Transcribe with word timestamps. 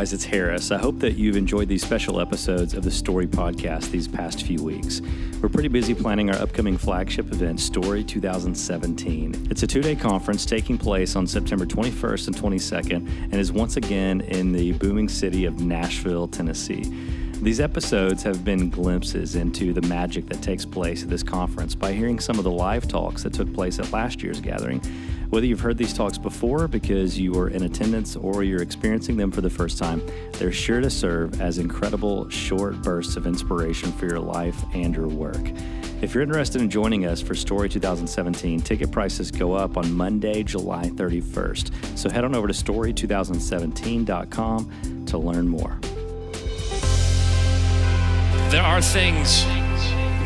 guys, 0.00 0.14
it's 0.14 0.24
Harris. 0.24 0.70
I 0.70 0.78
hope 0.78 0.98
that 1.00 1.18
you've 1.18 1.36
enjoyed 1.36 1.68
these 1.68 1.82
special 1.82 2.22
episodes 2.22 2.72
of 2.72 2.82
the 2.82 2.90
Story 2.90 3.26
Podcast 3.26 3.90
these 3.90 4.08
past 4.08 4.44
few 4.44 4.64
weeks. 4.64 5.02
We're 5.42 5.50
pretty 5.50 5.68
busy 5.68 5.94
planning 5.94 6.30
our 6.30 6.40
upcoming 6.40 6.78
flagship 6.78 7.30
event, 7.30 7.60
Story 7.60 8.02
2017. 8.02 9.48
It's 9.50 9.62
a 9.62 9.66
two 9.66 9.82
day 9.82 9.94
conference 9.94 10.46
taking 10.46 10.78
place 10.78 11.16
on 11.16 11.26
September 11.26 11.66
21st 11.66 12.28
and 12.28 12.36
22nd 12.36 13.24
and 13.24 13.34
is 13.34 13.52
once 13.52 13.76
again 13.76 14.22
in 14.22 14.52
the 14.52 14.72
booming 14.72 15.06
city 15.06 15.44
of 15.44 15.60
Nashville, 15.60 16.28
Tennessee. 16.28 16.84
These 17.42 17.60
episodes 17.60 18.22
have 18.22 18.42
been 18.42 18.70
glimpses 18.70 19.34
into 19.34 19.74
the 19.74 19.82
magic 19.82 20.26
that 20.28 20.40
takes 20.40 20.64
place 20.64 21.02
at 21.02 21.10
this 21.10 21.22
conference 21.22 21.74
by 21.74 21.92
hearing 21.92 22.20
some 22.20 22.38
of 22.38 22.44
the 22.44 22.50
live 22.50 22.88
talks 22.88 23.22
that 23.24 23.34
took 23.34 23.52
place 23.52 23.78
at 23.78 23.92
last 23.92 24.22
year's 24.22 24.40
gathering 24.40 24.80
whether 25.30 25.46
you've 25.46 25.60
heard 25.60 25.78
these 25.78 25.94
talks 25.94 26.18
before 26.18 26.68
because 26.68 27.18
you 27.18 27.32
were 27.32 27.48
in 27.48 27.62
attendance 27.62 28.16
or 28.16 28.44
you're 28.44 28.60
experiencing 28.62 29.16
them 29.16 29.30
for 29.30 29.40
the 29.40 29.48
first 29.48 29.78
time, 29.78 30.02
they're 30.34 30.52
sure 30.52 30.80
to 30.80 30.90
serve 30.90 31.40
as 31.40 31.56
incredible 31.58 32.28
short 32.28 32.82
bursts 32.82 33.16
of 33.16 33.24
inspiration 33.26 33.92
for 33.92 34.06
your 34.06 34.18
life 34.18 34.62
and 34.74 34.94
your 34.94 35.06
work. 35.06 35.40
If 36.02 36.12
you're 36.14 36.22
interested 36.22 36.60
in 36.62 36.70
joining 36.70 37.04
us 37.06 37.20
for 37.20 37.34
Story 37.34 37.68
2017, 37.68 38.62
ticket 38.62 38.90
prices 38.90 39.30
go 39.30 39.52
up 39.52 39.76
on 39.76 39.92
Monday, 39.92 40.42
July 40.42 40.86
31st. 40.86 41.96
So 41.96 42.08
head 42.10 42.24
on 42.24 42.34
over 42.34 42.48
to 42.48 42.54
story2017.com 42.54 45.04
to 45.06 45.18
learn 45.18 45.46
more. 45.46 45.78
There 48.50 48.62
are 48.62 48.82
things 48.82 49.44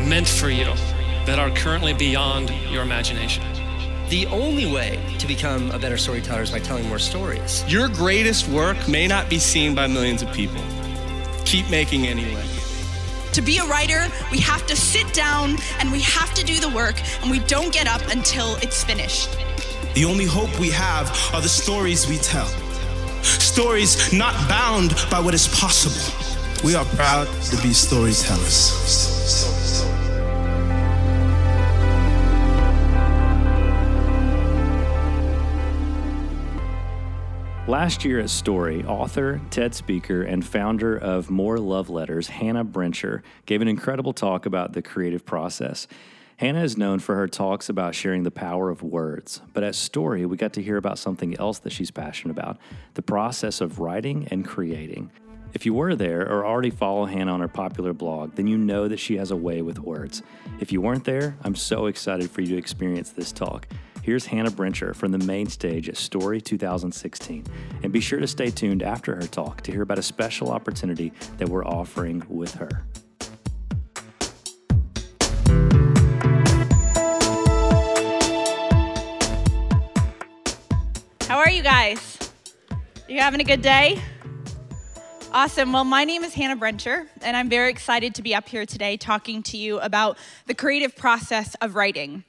meant 0.09 0.27
for 0.27 0.49
you 0.49 0.73
that 1.25 1.37
are 1.37 1.51
currently 1.51 1.93
beyond 1.93 2.49
your 2.71 2.81
imagination. 2.81 3.43
The 4.09 4.27
only 4.27 4.71
way 4.71 4.99
to 5.17 5.25
become 5.25 5.71
a 5.71 5.79
better 5.79 5.97
storyteller 5.97 6.43
is 6.43 6.51
by 6.51 6.59
telling 6.59 6.87
more 6.87 6.99
stories. 6.99 7.63
Your 7.67 7.87
greatest 7.87 8.47
work 8.47 8.87
may 8.87 9.07
not 9.07 9.31
be 9.31 9.39
seen 9.39 9.73
by 9.73 9.87
millions 9.87 10.21
of 10.21 10.31
people. 10.31 10.61
Keep 11.43 11.71
making 11.71 12.05
anyway. 12.05 12.45
To 13.33 13.41
be 13.41 13.57
a 13.57 13.65
writer, 13.65 14.05
we 14.31 14.37
have 14.41 14.67
to 14.67 14.75
sit 14.75 15.11
down 15.11 15.57
and 15.79 15.91
we 15.91 16.01
have 16.01 16.35
to 16.35 16.45
do 16.45 16.59
the 16.59 16.69
work, 16.69 17.01
and 17.21 17.31
we 17.31 17.39
don't 17.39 17.73
get 17.73 17.87
up 17.87 18.01
until 18.11 18.57
it's 18.57 18.83
finished. 18.83 19.35
The 19.95 20.05
only 20.05 20.25
hope 20.25 20.59
we 20.59 20.69
have 20.69 21.09
are 21.33 21.41
the 21.41 21.49
stories 21.49 22.07
we 22.07 22.17
tell. 22.17 22.47
Stories 23.23 24.13
not 24.13 24.35
bound 24.47 24.93
by 25.09 25.19
what 25.19 25.33
is 25.33 25.47
possible. 25.47 26.13
We 26.63 26.75
are 26.75 26.85
proud 26.85 27.25
to 27.25 27.61
be 27.63 27.73
storytellers. 27.73 29.94
Last 37.67 38.05
year 38.05 38.19
at 38.19 38.29
Story, 38.29 38.85
author, 38.85 39.41
TED 39.49 39.73
speaker, 39.73 40.21
and 40.21 40.45
founder 40.45 40.95
of 40.95 41.31
More 41.31 41.57
Love 41.57 41.89
Letters, 41.89 42.27
Hannah 42.27 42.63
Brencher, 42.63 43.23
gave 43.47 43.59
an 43.59 43.67
incredible 43.67 44.13
talk 44.13 44.45
about 44.45 44.73
the 44.73 44.83
creative 44.83 45.25
process. 45.25 45.87
Hannah 46.37 46.61
is 46.61 46.77
known 46.77 46.99
for 46.99 47.15
her 47.15 47.27
talks 47.27 47.67
about 47.67 47.95
sharing 47.95 48.21
the 48.21 48.29
power 48.29 48.69
of 48.69 48.83
words, 48.83 49.41
but 49.55 49.63
at 49.63 49.73
Story, 49.73 50.27
we 50.27 50.37
got 50.37 50.53
to 50.53 50.61
hear 50.61 50.77
about 50.77 50.99
something 50.99 51.35
else 51.39 51.57
that 51.57 51.71
she's 51.71 51.89
passionate 51.89 52.33
about 52.37 52.59
the 52.93 53.01
process 53.01 53.61
of 53.61 53.79
writing 53.79 54.27
and 54.29 54.45
creating. 54.45 55.09
If 55.55 55.65
you 55.65 55.73
were 55.73 55.95
there 55.95 56.21
or 56.21 56.45
already 56.45 56.69
follow 56.69 57.05
Hannah 57.05 57.33
on 57.33 57.39
her 57.39 57.47
popular 57.47 57.93
blog, 57.93 58.35
then 58.35 58.45
you 58.45 58.59
know 58.59 58.87
that 58.87 58.99
she 58.99 59.17
has 59.17 59.31
a 59.31 59.35
way 59.35 59.63
with 59.63 59.79
words. 59.79 60.21
If 60.59 60.71
you 60.71 60.81
weren't 60.81 61.05
there, 61.05 61.35
I'm 61.43 61.55
so 61.55 61.87
excited 61.87 62.29
for 62.29 62.41
you 62.41 62.49
to 62.49 62.57
experience 62.57 63.09
this 63.09 63.31
talk. 63.31 63.67
Here's 64.05 64.27
Hannah 64.27 64.51
Brencher 64.51 64.95
from 64.95 65.11
the 65.11 65.17
main 65.17 65.47
stage 65.47 65.89
at 65.89 65.97
Story 65.97 66.39
2016. 66.39 67.43
And 67.81 67.91
be 67.91 67.99
sure 67.99 68.19
to 68.19 68.27
stay 68.27 68.51
tuned 68.51 68.83
after 68.83 69.15
her 69.15 69.23
talk 69.23 69.61
to 69.61 69.71
hear 69.71 69.81
about 69.81 69.97
a 69.97 70.03
special 70.03 70.51
opportunity 70.51 71.11
that 71.37 71.49
we're 71.49 71.65
offering 71.65 72.21
with 72.29 72.53
her. 72.53 72.85
How 81.27 81.39
are 81.39 81.49
you 81.49 81.63
guys? 81.63 82.19
You 83.09 83.21
having 83.21 83.41
a 83.41 83.43
good 83.43 83.63
day? 83.63 83.99
Awesome. 85.31 85.73
Well, 85.73 85.83
my 85.83 86.05
name 86.05 86.23
is 86.23 86.35
Hannah 86.35 86.57
Brencher, 86.57 87.07
and 87.23 87.35
I'm 87.35 87.49
very 87.49 87.71
excited 87.71 88.13
to 88.13 88.21
be 88.21 88.35
up 88.35 88.47
here 88.47 88.67
today 88.67 88.97
talking 88.97 89.41
to 89.41 89.57
you 89.57 89.79
about 89.79 90.19
the 90.45 90.53
creative 90.53 90.95
process 90.95 91.55
of 91.55 91.73
writing. 91.73 92.23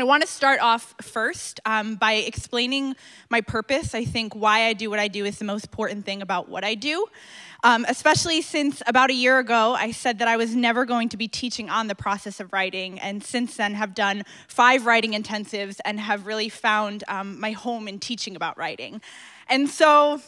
I 0.00 0.04
want 0.04 0.22
to 0.22 0.28
start 0.28 0.60
off 0.60 0.94
first 1.02 1.58
um, 1.64 1.96
by 1.96 2.12
explaining 2.12 2.94
my 3.30 3.40
purpose. 3.40 3.94
I 3.94 4.04
think 4.04 4.34
why 4.34 4.66
I 4.66 4.72
do 4.72 4.90
what 4.90 5.00
I 5.00 5.08
do 5.08 5.24
is 5.24 5.38
the 5.38 5.44
most 5.44 5.64
important 5.64 6.04
thing 6.04 6.22
about 6.22 6.48
what 6.48 6.62
I 6.62 6.76
do, 6.76 7.06
um, 7.64 7.84
especially 7.88 8.40
since 8.42 8.80
about 8.86 9.10
a 9.10 9.14
year 9.14 9.40
ago 9.40 9.74
I 9.74 9.90
said 9.90 10.20
that 10.20 10.28
I 10.28 10.36
was 10.36 10.54
never 10.54 10.84
going 10.84 11.08
to 11.08 11.16
be 11.16 11.26
teaching 11.26 11.68
on 11.68 11.88
the 11.88 11.96
process 11.96 12.38
of 12.38 12.52
writing, 12.52 13.00
and 13.00 13.24
since 13.24 13.56
then 13.56 13.74
have 13.74 13.94
done 13.94 14.22
five 14.46 14.86
writing 14.86 15.12
intensives 15.12 15.78
and 15.84 15.98
have 15.98 16.26
really 16.26 16.48
found 16.48 17.02
um, 17.08 17.40
my 17.40 17.50
home 17.50 17.88
in 17.88 17.98
teaching 17.98 18.36
about 18.36 18.56
writing. 18.56 19.00
And 19.48 19.68
so 19.68 20.20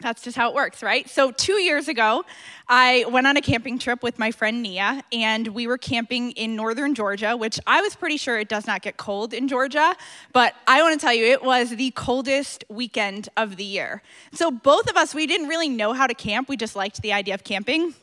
that's 0.00 0.22
just 0.22 0.36
how 0.36 0.48
it 0.48 0.54
works, 0.54 0.82
right? 0.82 1.08
So, 1.08 1.32
two 1.32 1.54
years 1.54 1.88
ago, 1.88 2.24
I 2.68 3.04
went 3.10 3.26
on 3.26 3.36
a 3.36 3.40
camping 3.40 3.80
trip 3.80 4.00
with 4.02 4.16
my 4.18 4.30
friend 4.30 4.62
Nia, 4.62 5.02
and 5.12 5.48
we 5.48 5.66
were 5.66 5.78
camping 5.78 6.30
in 6.32 6.54
northern 6.54 6.94
Georgia, 6.94 7.36
which 7.36 7.58
I 7.66 7.80
was 7.80 7.96
pretty 7.96 8.16
sure 8.16 8.38
it 8.38 8.48
does 8.48 8.66
not 8.66 8.82
get 8.82 8.96
cold 8.96 9.34
in 9.34 9.48
Georgia, 9.48 9.96
but 10.32 10.54
I 10.68 10.82
want 10.82 10.98
to 10.98 11.04
tell 11.04 11.14
you, 11.14 11.24
it 11.24 11.42
was 11.42 11.70
the 11.70 11.90
coldest 11.92 12.64
weekend 12.68 13.28
of 13.36 13.56
the 13.56 13.64
year. 13.64 14.02
So, 14.32 14.52
both 14.52 14.88
of 14.88 14.96
us, 14.96 15.14
we 15.16 15.26
didn't 15.26 15.48
really 15.48 15.68
know 15.68 15.92
how 15.92 16.06
to 16.06 16.14
camp, 16.14 16.48
we 16.48 16.56
just 16.56 16.76
liked 16.76 17.02
the 17.02 17.12
idea 17.12 17.34
of 17.34 17.42
camping. 17.42 17.94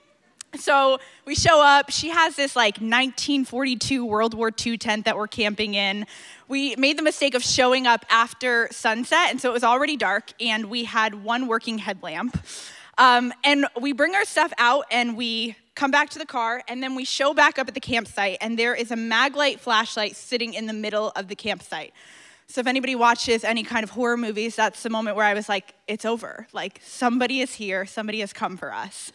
So 0.58 1.00
we 1.26 1.36
show 1.36 1.62
up. 1.62 1.90
She 1.90 2.10
has 2.10 2.36
this 2.36 2.56
like 2.56 2.76
1942 2.76 4.06
World 4.06 4.34
War 4.34 4.52
II 4.66 4.78
tent 4.78 5.06
that 5.06 5.18
we're 5.18 5.28
camping 5.28 5.74
in. 5.74 6.06
We 6.48 6.76
made 6.76 6.98
the 6.98 7.04
mistake 7.04 7.34
of 7.34 7.44
showing 7.44 7.88
up 7.88 8.06
after 8.10 8.68
sunset, 8.72 9.32
and 9.32 9.42
so 9.42 9.50
it 9.50 9.54
was 9.54 9.64
already 9.64 9.98
dark, 9.98 10.32
and 10.40 10.66
we 10.66 10.86
had 10.86 11.24
one 11.24 11.48
working 11.48 11.80
headlamp. 11.80 12.38
Um, 12.98 13.34
and 13.44 13.66
we 13.80 13.92
bring 13.92 14.16
our 14.16 14.24
stuff 14.24 14.54
out 14.58 14.86
and 14.90 15.18
we 15.18 15.58
come 15.76 15.92
back 15.92 16.10
to 16.12 16.20
the 16.20 16.26
car, 16.26 16.64
and 16.70 16.82
then 16.82 16.96
we 16.96 17.04
show 17.04 17.34
back 17.34 17.60
up 17.60 17.68
at 17.68 17.74
the 17.74 17.82
campsite, 17.82 18.38
and 18.40 18.58
there 18.58 18.74
is 18.74 18.92
a 18.92 18.96
Maglite 18.96 19.60
flashlight 19.60 20.16
sitting 20.16 20.54
in 20.54 20.68
the 20.68 20.74
middle 20.74 21.12
of 21.18 21.28
the 21.28 21.36
campsite. 21.36 21.94
So 22.48 22.62
if 22.62 22.68
anybody 22.68 22.96
watches 22.96 23.44
any 23.44 23.64
kind 23.64 23.84
of 23.84 23.90
horror 23.90 24.16
movies, 24.16 24.56
that's 24.56 24.84
the 24.84 24.90
moment 24.90 25.18
where 25.18 25.26
I 25.26 25.34
was 25.34 25.50
like, 25.50 25.74
it's 25.88 26.06
over. 26.06 26.48
Like, 26.54 26.80
somebody 26.82 27.42
is 27.42 27.56
here, 27.56 27.86
somebody 27.86 28.22
has 28.22 28.32
come 28.32 28.56
for 28.56 28.74
us. 28.74 29.12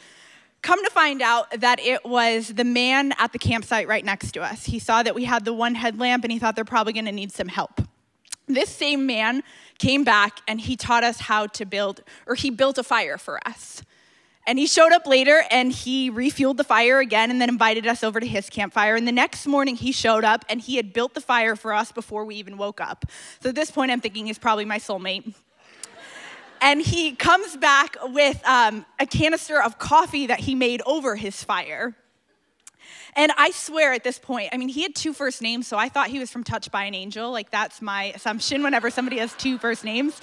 Come 0.63 0.85
to 0.85 0.91
find 0.91 1.23
out 1.23 1.61
that 1.61 1.81
it 1.81 2.05
was 2.05 2.49
the 2.49 2.65
man 2.65 3.13
at 3.19 3.33
the 3.33 3.39
campsite 3.39 3.89
right 3.89 4.05
next 4.05 4.33
to 4.33 4.43
us. 4.43 4.67
He 4.67 4.79
saw 4.79 5.03
that 5.03 5.15
we 5.15 5.25
had 5.25 5.45
the 5.45 5.55
one 5.55 5.75
headlamp 5.75 6.25
and 6.25 6.33
he 6.33 6.39
thought 6.39 6.55
they're 6.55 6.65
probably 6.65 6.93
gonna 6.93 7.13
need 7.13 7.33
some 7.33 7.49
help. 7.49 7.81
This 8.47 8.69
same 8.69 9.07
man 9.07 9.43
came 9.79 10.05
back 10.05 10.41
and 10.47 10.61
he 10.61 10.77
taught 10.77 11.05
us 11.05 11.21
how 11.21 11.47
to 11.47 11.65
build, 11.65 12.03
or 12.27 12.35
he 12.35 12.51
built 12.51 12.79
a 12.79 12.83
fire 12.83 13.17
for 13.17 13.39
us. 13.47 13.83
And 14.47 14.59
he 14.59 14.67
showed 14.67 14.93
up 14.93 15.07
later 15.07 15.45
and 15.51 15.71
he 15.71 16.11
refueled 16.11 16.57
the 16.57 16.65
fire 16.65 16.99
again 16.99 17.31
and 17.31 17.41
then 17.41 17.49
invited 17.49 17.87
us 17.87 18.03
over 18.03 18.19
to 18.19 18.27
his 18.27 18.51
campfire. 18.51 18.97
And 18.97 19.07
the 19.07 19.13
next 19.13 19.47
morning 19.47 19.77
he 19.77 19.93
showed 19.93 20.25
up 20.25 20.45
and 20.49 20.61
he 20.61 20.77
had 20.77 20.93
built 20.93 21.15
the 21.15 21.21
fire 21.21 21.55
for 21.55 21.73
us 21.73 21.93
before 21.93 22.25
we 22.25 22.35
even 22.37 22.57
woke 22.57 22.81
up. 22.81 23.05
So 23.41 23.51
at 23.51 23.55
this 23.55 23.71
point, 23.71 23.93
I'm 23.93 24.01
thinking 24.01 24.27
he's 24.27 24.39
probably 24.39 24.65
my 24.65 24.79
soulmate 24.79 25.35
and 26.61 26.81
he 26.81 27.13
comes 27.13 27.57
back 27.57 27.97
with 28.03 28.41
um, 28.47 28.85
a 28.99 29.07
canister 29.07 29.63
of 29.63 29.79
coffee 29.79 30.27
that 30.27 30.41
he 30.41 30.55
made 30.55 30.83
over 30.87 31.17
his 31.17 31.43
fire. 31.43 31.95
And 33.17 33.33
I 33.37 33.51
swear 33.51 33.93
at 33.93 34.05
this 34.05 34.19
point, 34.19 34.51
I 34.53 34.57
mean, 34.57 34.69
he 34.69 34.83
had 34.83 34.95
two 34.95 35.13
first 35.13 35.43
names, 35.43 35.67
so 35.67 35.77
I 35.77 35.89
thought 35.89 36.09
he 36.09 36.19
was 36.19 36.31
from 36.31 36.45
Touched 36.45 36.71
by 36.71 36.85
an 36.85 36.95
Angel. 36.95 37.31
Like, 37.31 37.51
that's 37.51 37.83
my 37.83 38.05
assumption 38.15 38.63
whenever 38.63 38.91
somebody 38.91 39.19
has 39.19 39.35
two 39.35 39.59
first 39.59 39.85
names. 39.85 40.21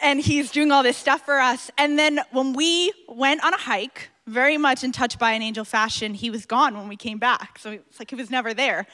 And 0.00 0.20
he's 0.20 0.50
doing 0.50 0.70
all 0.70 0.82
this 0.82 0.96
stuff 0.96 1.24
for 1.24 1.38
us. 1.38 1.70
And 1.78 1.98
then 1.98 2.20
when 2.30 2.52
we 2.52 2.92
went 3.08 3.44
on 3.44 3.54
a 3.54 3.58
hike, 3.58 4.10
very 4.26 4.56
much 4.56 4.84
in 4.84 4.92
Touched 4.92 5.18
by 5.18 5.32
an 5.32 5.42
Angel 5.42 5.64
fashion, 5.64 6.14
he 6.14 6.30
was 6.30 6.46
gone 6.46 6.76
when 6.76 6.88
we 6.88 6.96
came 6.96 7.18
back. 7.18 7.58
So 7.58 7.72
it's 7.72 7.98
like 7.98 8.10
he 8.10 8.16
was 8.16 8.30
never 8.30 8.54
there. 8.54 8.86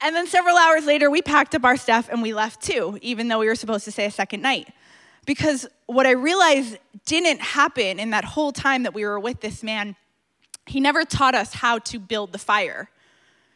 And 0.00 0.16
then 0.16 0.26
several 0.26 0.56
hours 0.56 0.84
later, 0.84 1.10
we 1.10 1.22
packed 1.22 1.54
up 1.54 1.64
our 1.64 1.76
stuff 1.76 2.08
and 2.10 2.22
we 2.22 2.34
left 2.34 2.60
too, 2.60 2.98
even 3.02 3.28
though 3.28 3.38
we 3.38 3.46
were 3.46 3.54
supposed 3.54 3.84
to 3.84 3.92
stay 3.92 4.04
a 4.04 4.10
second 4.10 4.42
night. 4.42 4.68
Because 5.24 5.66
what 5.86 6.06
I 6.06 6.12
realized 6.12 6.78
didn't 7.06 7.40
happen 7.40 8.00
in 8.00 8.10
that 8.10 8.24
whole 8.24 8.52
time 8.52 8.82
that 8.82 8.94
we 8.94 9.04
were 9.04 9.20
with 9.20 9.40
this 9.40 9.62
man, 9.62 9.96
he 10.66 10.80
never 10.80 11.04
taught 11.04 11.34
us 11.34 11.54
how 11.54 11.78
to 11.78 11.98
build 11.98 12.32
the 12.32 12.38
fire. 12.38 12.90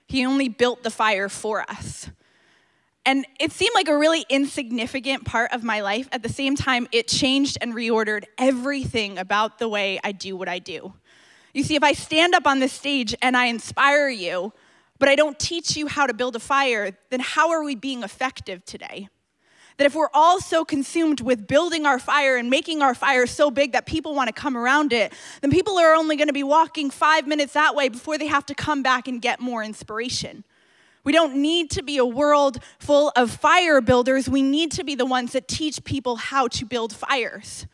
He 0.07 0.25
only 0.25 0.49
built 0.49 0.83
the 0.83 0.91
fire 0.91 1.29
for 1.29 1.63
us. 1.69 2.11
And 3.05 3.25
it 3.39 3.53
seemed 3.53 3.73
like 3.75 3.89
a 3.89 3.97
really 3.97 4.25
insignificant 4.29 5.25
part 5.25 5.53
of 5.53 5.63
my 5.63 5.81
life. 5.81 6.09
At 6.11 6.23
the 6.25 6.29
same 6.29 6.57
time, 6.57 6.89
it 6.91 7.07
changed 7.07 7.57
and 7.61 7.73
reordered 7.73 8.25
everything 8.37 9.19
about 9.19 9.59
the 9.59 9.69
way 9.69 10.01
I 10.03 10.11
do 10.11 10.37
what 10.37 10.49
I 10.49 10.59
do. 10.59 10.93
You 11.55 11.63
see, 11.63 11.77
if 11.77 11.85
I 11.85 11.93
stand 11.93 12.35
up 12.35 12.47
on 12.47 12.59
this 12.59 12.73
stage 12.73 13.15
and 13.23 13.37
I 13.37 13.47
inspire 13.47 14.09
you, 14.09 14.53
but 14.99 15.09
I 15.09 15.15
don't 15.15 15.39
teach 15.39 15.77
you 15.77 15.87
how 15.87 16.07
to 16.07 16.15
build 16.15 16.35
a 16.35 16.41
fire, 16.41 16.97
then 17.11 17.21
how 17.21 17.51
are 17.51 17.63
we 17.63 17.77
being 17.77 18.03
effective 18.03 18.65
today? 18.65 19.09
That 19.79 19.85
if 19.85 19.95
we're 19.95 20.11
all 20.15 20.41
so 20.41 20.65
consumed 20.65 21.21
with 21.21 21.47
building 21.47 21.85
our 21.85 21.99
fire 21.99 22.37
and 22.37 22.49
making 22.49 22.81
our 22.81 22.95
fire 22.95 23.27
so 23.27 23.51
big 23.51 23.73
that 23.73 23.85
people 23.85 24.15
want 24.15 24.29
to 24.29 24.33
come 24.33 24.57
around 24.57 24.93
it, 24.93 25.13
then 25.43 25.51
people 25.51 25.79
are 25.79 25.95
only 25.95 26.17
going 26.17 26.29
to 26.29 26.33
be 26.33 26.43
walking 26.43 26.91
five 26.91 27.27
minutes 27.27 27.53
that 27.53 27.75
way 27.75 27.89
before 27.89 28.17
they 28.17 28.27
have 28.27 28.47
to 28.47 28.55
come 28.55 28.83
back 28.83 29.07
and 29.07 29.21
get 29.21 29.39
more 29.39 29.63
inspiration. 29.63 30.45
We 31.05 31.13
don't 31.13 31.37
need 31.37 31.71
to 31.73 31.83
be 31.83 31.99
a 31.99 32.05
world 32.05 32.59
full 32.79 33.13
of 33.15 33.31
fire 33.31 33.81
builders. 33.81 34.29
We 34.29 34.43
need 34.43 34.73
to 34.73 34.83
be 34.83 34.95
the 34.97 35.07
ones 35.07 35.33
that 35.33 35.47
teach 35.47 35.85
people 35.85 36.17
how 36.17 36.49
to 36.49 36.65
build 36.65 36.93
fires. 36.93 37.67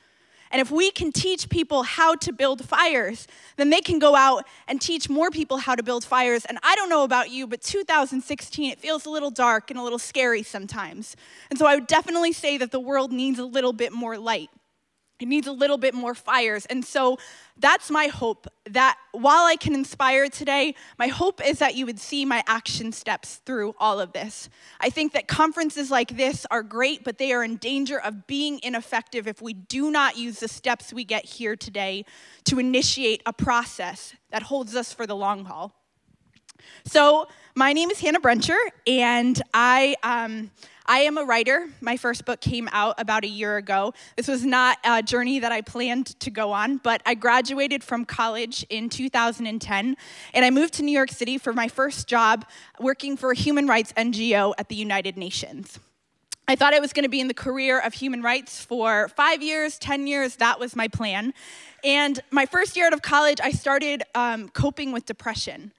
And 0.53 0.61
if 0.61 0.71
we 0.71 0.91
can 0.91 1.11
teach 1.11 1.49
people 1.49 1.83
how 1.83 2.15
to 2.17 2.33
build 2.33 2.65
fires, 2.65 3.27
then 3.57 3.71
they 3.71 3.81
can 3.81 3.99
go 3.99 4.15
out 4.15 4.47
and 4.69 4.81
teach 4.81 5.09
more 5.09 5.31
people 5.31 5.57
how 5.57 5.75
to 5.75 5.83
build 5.83 6.05
fires. 6.05 6.45
And 6.45 6.59
I 6.63 6.75
don't 6.77 6.91
know 6.91 7.05
about 7.05 7.31
you, 7.31 7.47
but 7.47 7.63
2016, 7.63 8.71
it 8.71 8.79
feels 8.79 9.07
a 9.07 9.11
little 9.11 9.31
dark 9.31 9.71
and 9.71 9.81
a 9.81 9.83
little 9.83 9.99
scary 9.99 10.43
sometimes. 10.43 11.17
And 11.49 11.59
so 11.59 11.67
I 11.67 11.75
would 11.75 11.87
definitely 11.87 12.33
say 12.33 12.59
that 12.59 12.71
the 12.71 12.81
world 12.81 13.13
needs 13.13 13.39
a 13.39 13.47
little 13.47 13.73
bit 13.73 13.93
more 13.93 14.19
light. 14.19 14.51
It 15.23 15.29
needs 15.29 15.47
a 15.47 15.53
little 15.53 15.79
bit 15.79 15.95
more 15.95 16.15
fires. 16.15 16.67
And 16.67 16.85
so 16.85 17.19
that's 17.57 17.91
my 17.91 18.07
hope 18.07 18.47
that 18.69 18.99
while 19.13 19.45
I 19.45 19.57
can 19.57 19.75
inspire 19.75 20.29
today, 20.29 20.75
my 20.99 21.07
hope 21.07 21.45
is 21.47 21.59
that 21.61 21.77
you 21.77 21.87
would 21.87 22.01
see 22.01 22.25
my 22.25 22.43
action 22.47 22.93
steps 22.93 23.37
through 23.47 23.75
all 23.79 24.01
of 24.01 24.13
this. 24.13 24.49
I 24.81 24.91
think 24.91 25.13
that 25.13 25.29
conferences 25.29 25.91
like 25.91 26.17
this 26.17 26.47
are 26.51 26.63
great, 26.63 27.05
but 27.05 27.19
they 27.19 27.33
are 27.33 27.45
in 27.45 27.57
danger 27.57 28.01
of 28.01 28.27
being 28.27 28.59
ineffective 28.63 29.29
if 29.29 29.41
we 29.41 29.53
do 29.53 29.91
not 29.91 30.17
use 30.17 30.41
the 30.41 30.49
steps 30.49 30.93
we 30.93 31.05
get 31.05 31.25
here 31.25 31.55
today 31.55 32.05
to 32.45 32.59
initiate 32.59 33.23
a 33.25 33.33
process 33.33 34.15
that 34.31 34.43
holds 34.43 34.75
us 34.75 34.93
for 34.93 35.07
the 35.07 35.17
long 35.17 35.45
haul. 35.45 35.73
So, 36.85 37.29
my 37.55 37.73
name 37.73 37.91
is 37.91 38.01
Hannah 38.01 38.21
Brencher, 38.21 38.59
and 38.87 39.41
I. 39.55 39.95
Um, 40.03 40.51
I 40.87 41.01
am 41.01 41.17
a 41.17 41.25
writer. 41.25 41.69
My 41.81 41.97
first 41.97 42.25
book 42.25 42.41
came 42.41 42.69
out 42.73 42.97
about 42.99 43.25
a 43.25 43.29
year 43.29 43.57
ago. 43.57 43.95
This 44.17 44.27
was 44.27 44.45
not 44.45 44.79
a 44.85 45.03
journey 45.03 45.39
that 45.39 45.53
I 45.53 45.61
planned 45.61 46.19
to 46.21 46.31
go 46.31 46.53
on, 46.53 46.79
but 46.79 47.03
I 47.07 47.15
graduated 47.15 47.85
from 47.85 48.05
college 48.05 48.67
in 48.69 48.89
2010 48.89 49.97
and 50.35 50.45
I 50.45 50.51
moved 50.51 50.75
to 50.75 50.83
New 50.83 50.93
York 50.93 51.11
City 51.11 51.39
for 51.39 51.53
my 51.53 51.69
first 51.69 52.09
job 52.09 52.45
working 52.81 53.17
for 53.17 53.31
a 53.31 53.35
human 53.35 53.67
rights 53.67 53.93
NGO 53.93 54.55
at 54.59 54.69
the 54.69 54.75
United 54.75 55.17
Nations. 55.17 55.79
I 56.49 56.57
thought 56.57 56.75
I 56.75 56.81
was 56.81 56.93
going 56.93 57.05
to 57.05 57.09
be 57.09 57.21
in 57.21 57.29
the 57.29 57.35
career 57.35 57.79
of 57.79 57.95
human 57.95 58.21
rights 58.21 58.65
for 58.65 59.09
five 59.09 59.43
years, 59.43 59.79
10 59.79 60.09
years. 60.09 60.37
That 60.37 60.59
was 60.59 60.75
my 60.75 60.89
plan. 60.89 61.33
And 61.85 62.21
my 62.33 62.47
first 62.47 62.77
year 62.77 62.87
out 62.87 62.93
of 62.93 63.03
college, 63.03 63.39
I 63.41 63.53
started 63.53 64.03
um, 64.17 64.49
coping 64.49 64.91
with 64.91 65.07
depression. 65.07 65.73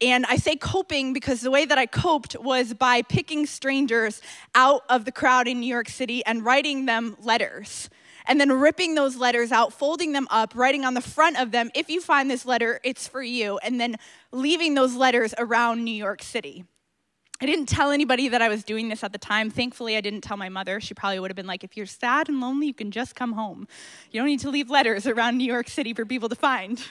And 0.00 0.26
I 0.26 0.36
say 0.36 0.56
coping 0.56 1.12
because 1.12 1.40
the 1.40 1.50
way 1.50 1.64
that 1.64 1.78
I 1.78 1.86
coped 1.86 2.36
was 2.40 2.74
by 2.74 3.02
picking 3.02 3.46
strangers 3.46 4.20
out 4.54 4.82
of 4.88 5.04
the 5.04 5.12
crowd 5.12 5.46
in 5.46 5.60
New 5.60 5.66
York 5.66 5.88
City 5.88 6.24
and 6.24 6.44
writing 6.44 6.86
them 6.86 7.16
letters. 7.20 7.88
And 8.26 8.40
then 8.40 8.50
ripping 8.50 8.94
those 8.94 9.16
letters 9.16 9.52
out, 9.52 9.72
folding 9.72 10.12
them 10.12 10.26
up, 10.30 10.54
writing 10.54 10.84
on 10.84 10.94
the 10.94 11.02
front 11.02 11.38
of 11.38 11.50
them, 11.50 11.70
if 11.74 11.90
you 11.90 12.00
find 12.00 12.30
this 12.30 12.46
letter, 12.46 12.80
it's 12.82 13.06
for 13.06 13.22
you. 13.22 13.58
And 13.58 13.78
then 13.78 13.96
leaving 14.32 14.74
those 14.74 14.94
letters 14.94 15.34
around 15.36 15.84
New 15.84 15.94
York 15.94 16.22
City. 16.22 16.64
I 17.40 17.46
didn't 17.46 17.66
tell 17.66 17.90
anybody 17.90 18.28
that 18.28 18.40
I 18.40 18.48
was 18.48 18.64
doing 18.64 18.88
this 18.88 19.04
at 19.04 19.12
the 19.12 19.18
time. 19.18 19.50
Thankfully, 19.50 19.96
I 19.96 20.00
didn't 20.00 20.22
tell 20.22 20.38
my 20.38 20.48
mother. 20.48 20.80
She 20.80 20.94
probably 20.94 21.18
would 21.18 21.30
have 21.30 21.36
been 21.36 21.46
like, 21.46 21.64
if 21.64 21.76
you're 21.76 21.84
sad 21.84 22.28
and 22.28 22.40
lonely, 22.40 22.68
you 22.68 22.74
can 22.74 22.90
just 22.90 23.14
come 23.14 23.32
home. 23.32 23.68
You 24.10 24.20
don't 24.20 24.28
need 24.28 24.40
to 24.40 24.50
leave 24.50 24.70
letters 24.70 25.06
around 25.06 25.36
New 25.36 25.44
York 25.44 25.68
City 25.68 25.92
for 25.92 26.06
people 26.06 26.30
to 26.30 26.36
find. 26.36 26.82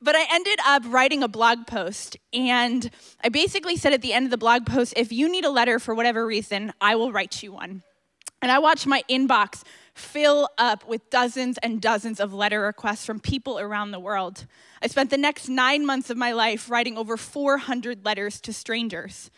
But 0.00 0.14
I 0.14 0.26
ended 0.30 0.60
up 0.64 0.84
writing 0.86 1.24
a 1.24 1.28
blog 1.28 1.66
post, 1.66 2.16
and 2.32 2.88
I 3.22 3.30
basically 3.30 3.76
said 3.76 3.92
at 3.92 4.00
the 4.00 4.12
end 4.12 4.26
of 4.26 4.30
the 4.30 4.38
blog 4.38 4.64
post 4.64 4.94
if 4.96 5.10
you 5.10 5.30
need 5.30 5.44
a 5.44 5.50
letter 5.50 5.80
for 5.80 5.94
whatever 5.94 6.24
reason, 6.24 6.72
I 6.80 6.94
will 6.94 7.10
write 7.10 7.42
you 7.42 7.52
one. 7.52 7.82
And 8.40 8.52
I 8.52 8.60
watched 8.60 8.86
my 8.86 9.02
inbox 9.10 9.64
fill 9.94 10.48
up 10.56 10.86
with 10.86 11.10
dozens 11.10 11.58
and 11.58 11.82
dozens 11.82 12.20
of 12.20 12.32
letter 12.32 12.60
requests 12.60 13.04
from 13.04 13.18
people 13.18 13.58
around 13.58 13.90
the 13.90 13.98
world. 13.98 14.46
I 14.80 14.86
spent 14.86 15.10
the 15.10 15.18
next 15.18 15.48
nine 15.48 15.84
months 15.84 16.08
of 16.10 16.16
my 16.16 16.30
life 16.30 16.70
writing 16.70 16.96
over 16.96 17.16
400 17.16 18.04
letters 18.04 18.40
to 18.42 18.52
strangers. 18.52 19.32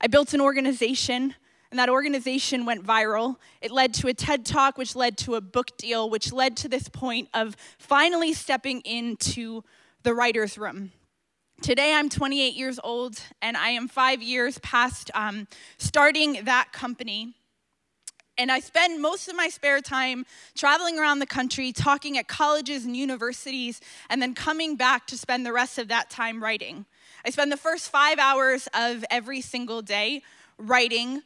I 0.00 0.06
built 0.06 0.32
an 0.32 0.40
organization, 0.40 1.34
and 1.72 1.80
that 1.80 1.88
organization 1.88 2.64
went 2.64 2.86
viral. 2.86 3.36
It 3.60 3.72
led 3.72 3.92
to 3.94 4.06
a 4.06 4.14
TED 4.14 4.46
Talk, 4.46 4.78
which 4.78 4.94
led 4.94 5.18
to 5.18 5.34
a 5.34 5.40
book 5.40 5.76
deal, 5.76 6.08
which 6.08 6.32
led 6.32 6.56
to 6.58 6.68
this 6.68 6.88
point 6.88 7.28
of 7.34 7.56
finally 7.78 8.32
stepping 8.32 8.80
into 8.82 9.64
the 10.06 10.14
writer's 10.14 10.56
room. 10.56 10.92
Today, 11.62 11.92
I'm 11.92 12.08
28 12.08 12.54
years 12.54 12.78
old, 12.84 13.20
and 13.42 13.56
I 13.56 13.70
am 13.70 13.88
five 13.88 14.22
years 14.22 14.56
past 14.58 15.10
um, 15.14 15.48
starting 15.78 16.44
that 16.44 16.72
company. 16.72 17.34
And 18.38 18.52
I 18.52 18.60
spend 18.60 19.02
most 19.02 19.26
of 19.26 19.34
my 19.34 19.48
spare 19.48 19.80
time 19.80 20.24
traveling 20.54 20.96
around 20.96 21.18
the 21.18 21.26
country, 21.26 21.72
talking 21.72 22.16
at 22.18 22.28
colleges 22.28 22.84
and 22.84 22.96
universities, 22.96 23.80
and 24.08 24.22
then 24.22 24.32
coming 24.32 24.76
back 24.76 25.08
to 25.08 25.18
spend 25.18 25.44
the 25.44 25.52
rest 25.52 25.76
of 25.76 25.88
that 25.88 26.08
time 26.08 26.40
writing. 26.40 26.86
I 27.24 27.30
spend 27.30 27.50
the 27.50 27.56
first 27.56 27.90
five 27.90 28.20
hours 28.20 28.68
of 28.74 29.04
every 29.10 29.40
single 29.40 29.82
day 29.82 30.22
writing, 30.56 31.22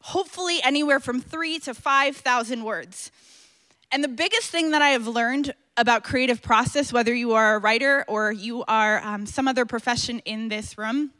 hopefully 0.00 0.60
anywhere 0.62 1.00
from 1.00 1.20
three 1.20 1.58
to 1.58 1.74
5,000 1.74 2.62
words. 2.62 3.10
And 3.92 4.02
the 4.02 4.08
biggest 4.08 4.48
thing 4.48 4.70
that 4.70 4.80
I 4.80 4.88
have 4.90 5.06
learned 5.06 5.52
about 5.76 6.02
creative 6.02 6.40
process, 6.40 6.94
whether 6.94 7.14
you 7.14 7.34
are 7.34 7.56
a 7.56 7.58
writer 7.58 8.06
or 8.08 8.32
you 8.32 8.64
are 8.66 9.04
um, 9.04 9.26
some 9.26 9.46
other 9.46 9.66
profession 9.66 10.20
in 10.20 10.48
this 10.48 10.78
room, 10.78 11.10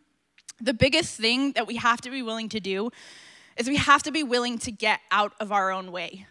the 0.58 0.72
biggest 0.72 1.19
thing 1.19 1.52
that 1.52 1.66
we 1.66 1.76
have 1.76 2.00
to 2.00 2.10
be 2.10 2.22
willing 2.22 2.48
to 2.48 2.60
do 2.60 2.90
is 3.58 3.69
we 3.69 3.76
have 3.76 4.02
to 4.04 4.10
be 4.10 4.22
willing 4.22 4.58
to 4.60 4.72
get 4.72 5.00
out 5.10 5.34
of 5.38 5.52
our 5.52 5.70
own 5.70 5.92
way. 5.92 6.26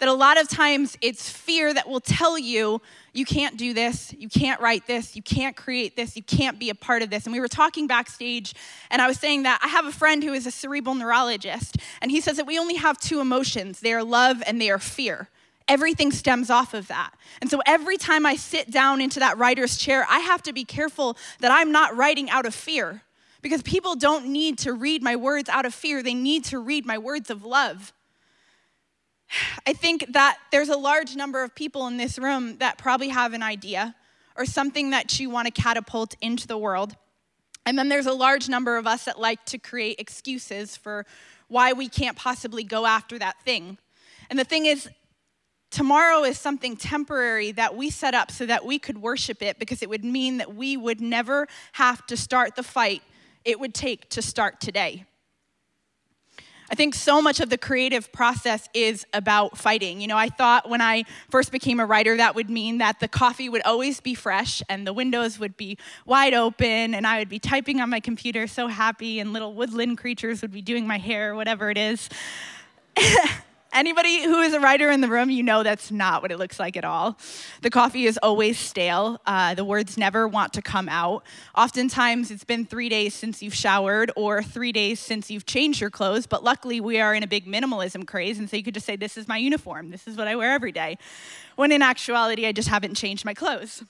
That 0.00 0.08
a 0.10 0.12
lot 0.12 0.38
of 0.38 0.48
times 0.48 0.98
it's 1.00 1.30
fear 1.30 1.72
that 1.72 1.88
will 1.88 2.00
tell 2.00 2.38
you, 2.38 2.82
you 3.14 3.24
can't 3.24 3.56
do 3.56 3.72
this, 3.72 4.12
you 4.18 4.28
can't 4.28 4.60
write 4.60 4.86
this, 4.86 5.16
you 5.16 5.22
can't 5.22 5.56
create 5.56 5.96
this, 5.96 6.14
you 6.14 6.22
can't 6.22 6.58
be 6.58 6.68
a 6.68 6.74
part 6.74 7.00
of 7.00 7.08
this. 7.08 7.24
And 7.24 7.32
we 7.32 7.40
were 7.40 7.48
talking 7.48 7.86
backstage, 7.86 8.54
and 8.90 9.00
I 9.00 9.06
was 9.06 9.18
saying 9.18 9.44
that 9.44 9.60
I 9.64 9.68
have 9.68 9.86
a 9.86 9.92
friend 9.92 10.22
who 10.22 10.34
is 10.34 10.46
a 10.46 10.50
cerebral 10.50 10.94
neurologist, 10.94 11.78
and 12.02 12.10
he 12.10 12.20
says 12.20 12.36
that 12.36 12.46
we 12.46 12.58
only 12.58 12.74
have 12.74 12.98
two 12.98 13.20
emotions 13.20 13.80
they 13.80 13.94
are 13.94 14.04
love 14.04 14.42
and 14.46 14.60
they 14.60 14.68
are 14.68 14.78
fear 14.78 15.30
everything 15.68 16.10
stems 16.12 16.50
off 16.50 16.74
of 16.74 16.88
that. 16.88 17.12
And 17.40 17.50
so 17.50 17.60
every 17.66 17.96
time 17.96 18.26
I 18.26 18.36
sit 18.36 18.70
down 18.70 19.00
into 19.00 19.20
that 19.20 19.38
writer's 19.38 19.76
chair, 19.76 20.06
I 20.08 20.20
have 20.20 20.42
to 20.42 20.52
be 20.52 20.64
careful 20.64 21.16
that 21.40 21.50
I'm 21.50 21.72
not 21.72 21.96
writing 21.96 22.30
out 22.30 22.46
of 22.46 22.54
fear 22.54 23.02
because 23.42 23.62
people 23.62 23.94
don't 23.94 24.26
need 24.26 24.58
to 24.60 24.72
read 24.72 25.02
my 25.02 25.16
words 25.16 25.48
out 25.48 25.66
of 25.66 25.74
fear, 25.74 26.02
they 26.02 26.14
need 26.14 26.44
to 26.46 26.58
read 26.58 26.86
my 26.86 26.96
words 26.96 27.30
of 27.30 27.44
love. 27.44 27.92
I 29.66 29.72
think 29.72 30.06
that 30.12 30.38
there's 30.50 30.68
a 30.68 30.76
large 30.76 31.16
number 31.16 31.42
of 31.42 31.54
people 31.54 31.86
in 31.86 31.96
this 31.96 32.18
room 32.18 32.58
that 32.58 32.78
probably 32.78 33.08
have 33.08 33.32
an 33.32 33.42
idea 33.42 33.94
or 34.36 34.46
something 34.46 34.90
that 34.90 35.20
you 35.20 35.30
want 35.30 35.46
to 35.46 35.62
catapult 35.62 36.14
into 36.20 36.46
the 36.46 36.58
world. 36.58 36.96
And 37.66 37.78
then 37.78 37.88
there's 37.88 38.06
a 38.06 38.12
large 38.12 38.48
number 38.48 38.76
of 38.76 38.86
us 38.86 39.04
that 39.04 39.18
like 39.18 39.44
to 39.46 39.58
create 39.58 39.98
excuses 39.98 40.76
for 40.76 41.06
why 41.48 41.72
we 41.72 41.88
can't 41.88 42.16
possibly 42.16 42.64
go 42.64 42.84
after 42.84 43.18
that 43.18 43.40
thing. 43.44 43.78
And 44.28 44.38
the 44.38 44.44
thing 44.44 44.66
is, 44.66 44.88
Tomorrow 45.74 46.22
is 46.22 46.38
something 46.38 46.76
temporary 46.76 47.50
that 47.50 47.74
we 47.74 47.90
set 47.90 48.14
up 48.14 48.30
so 48.30 48.46
that 48.46 48.64
we 48.64 48.78
could 48.78 48.98
worship 48.98 49.42
it 49.42 49.58
because 49.58 49.82
it 49.82 49.88
would 49.88 50.04
mean 50.04 50.36
that 50.36 50.54
we 50.54 50.76
would 50.76 51.00
never 51.00 51.48
have 51.72 52.06
to 52.06 52.16
start 52.16 52.54
the 52.54 52.62
fight 52.62 53.02
it 53.44 53.58
would 53.58 53.74
take 53.74 54.08
to 54.10 54.22
start 54.22 54.60
today. 54.60 55.04
I 56.70 56.76
think 56.76 56.94
so 56.94 57.20
much 57.20 57.40
of 57.40 57.50
the 57.50 57.58
creative 57.58 58.12
process 58.12 58.68
is 58.72 59.04
about 59.12 59.58
fighting. 59.58 60.00
You 60.00 60.06
know, 60.06 60.16
I 60.16 60.28
thought 60.28 60.70
when 60.70 60.80
I 60.80 61.06
first 61.28 61.50
became 61.50 61.80
a 61.80 61.86
writer, 61.86 62.18
that 62.18 62.36
would 62.36 62.50
mean 62.50 62.78
that 62.78 63.00
the 63.00 63.08
coffee 63.08 63.48
would 63.48 63.62
always 63.62 63.98
be 63.98 64.14
fresh 64.14 64.62
and 64.68 64.86
the 64.86 64.92
windows 64.92 65.40
would 65.40 65.56
be 65.56 65.76
wide 66.06 66.34
open 66.34 66.94
and 66.94 67.04
I 67.04 67.18
would 67.18 67.28
be 67.28 67.40
typing 67.40 67.80
on 67.80 67.90
my 67.90 67.98
computer 67.98 68.46
so 68.46 68.68
happy 68.68 69.18
and 69.18 69.32
little 69.32 69.52
woodland 69.52 69.98
creatures 69.98 70.40
would 70.40 70.52
be 70.52 70.62
doing 70.62 70.86
my 70.86 70.98
hair, 70.98 71.34
whatever 71.34 71.68
it 71.68 71.78
is. 71.78 72.08
Anybody 73.74 74.22
who 74.22 74.38
is 74.38 74.54
a 74.54 74.60
writer 74.60 74.88
in 74.92 75.00
the 75.00 75.08
room, 75.08 75.30
you 75.30 75.42
know 75.42 75.64
that's 75.64 75.90
not 75.90 76.22
what 76.22 76.30
it 76.30 76.38
looks 76.38 76.60
like 76.60 76.76
at 76.76 76.84
all. 76.84 77.18
The 77.62 77.70
coffee 77.70 78.06
is 78.06 78.16
always 78.22 78.56
stale. 78.56 79.20
Uh, 79.26 79.54
the 79.54 79.64
words 79.64 79.98
never 79.98 80.28
want 80.28 80.52
to 80.52 80.62
come 80.62 80.88
out. 80.88 81.24
Oftentimes, 81.56 82.30
it's 82.30 82.44
been 82.44 82.64
three 82.64 82.88
days 82.88 83.14
since 83.14 83.42
you've 83.42 83.52
showered 83.52 84.12
or 84.14 84.44
three 84.44 84.70
days 84.70 85.00
since 85.00 85.28
you've 85.28 85.44
changed 85.44 85.80
your 85.80 85.90
clothes, 85.90 86.24
but 86.24 86.44
luckily, 86.44 86.80
we 86.80 87.00
are 87.00 87.16
in 87.16 87.24
a 87.24 87.26
big 87.26 87.46
minimalism 87.46 88.06
craze, 88.06 88.38
and 88.38 88.48
so 88.48 88.56
you 88.56 88.62
could 88.62 88.74
just 88.74 88.86
say, 88.86 88.94
This 88.94 89.16
is 89.16 89.26
my 89.26 89.38
uniform. 89.38 89.90
This 89.90 90.06
is 90.06 90.16
what 90.16 90.28
I 90.28 90.36
wear 90.36 90.52
every 90.52 90.70
day. 90.70 90.96
When 91.56 91.72
in 91.72 91.82
actuality, 91.82 92.46
I 92.46 92.52
just 92.52 92.68
haven't 92.68 92.94
changed 92.94 93.24
my 93.24 93.34
clothes. 93.34 93.82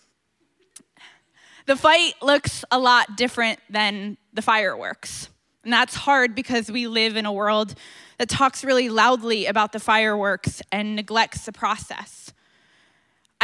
The 1.66 1.76
fight 1.76 2.14
looks 2.22 2.64
a 2.70 2.78
lot 2.78 3.18
different 3.18 3.60
than 3.68 4.16
the 4.32 4.40
fireworks. 4.40 5.28
And 5.62 5.72
that's 5.72 5.94
hard 5.94 6.34
because 6.34 6.70
we 6.70 6.86
live 6.86 7.16
in 7.16 7.26
a 7.26 7.32
world 7.32 7.74
that 8.18 8.28
talks 8.28 8.64
really 8.64 8.88
loudly 8.88 9.46
about 9.46 9.72
the 9.72 9.80
fireworks 9.80 10.60
and 10.70 10.96
neglects 10.96 11.46
the 11.46 11.52
process. 11.52 12.33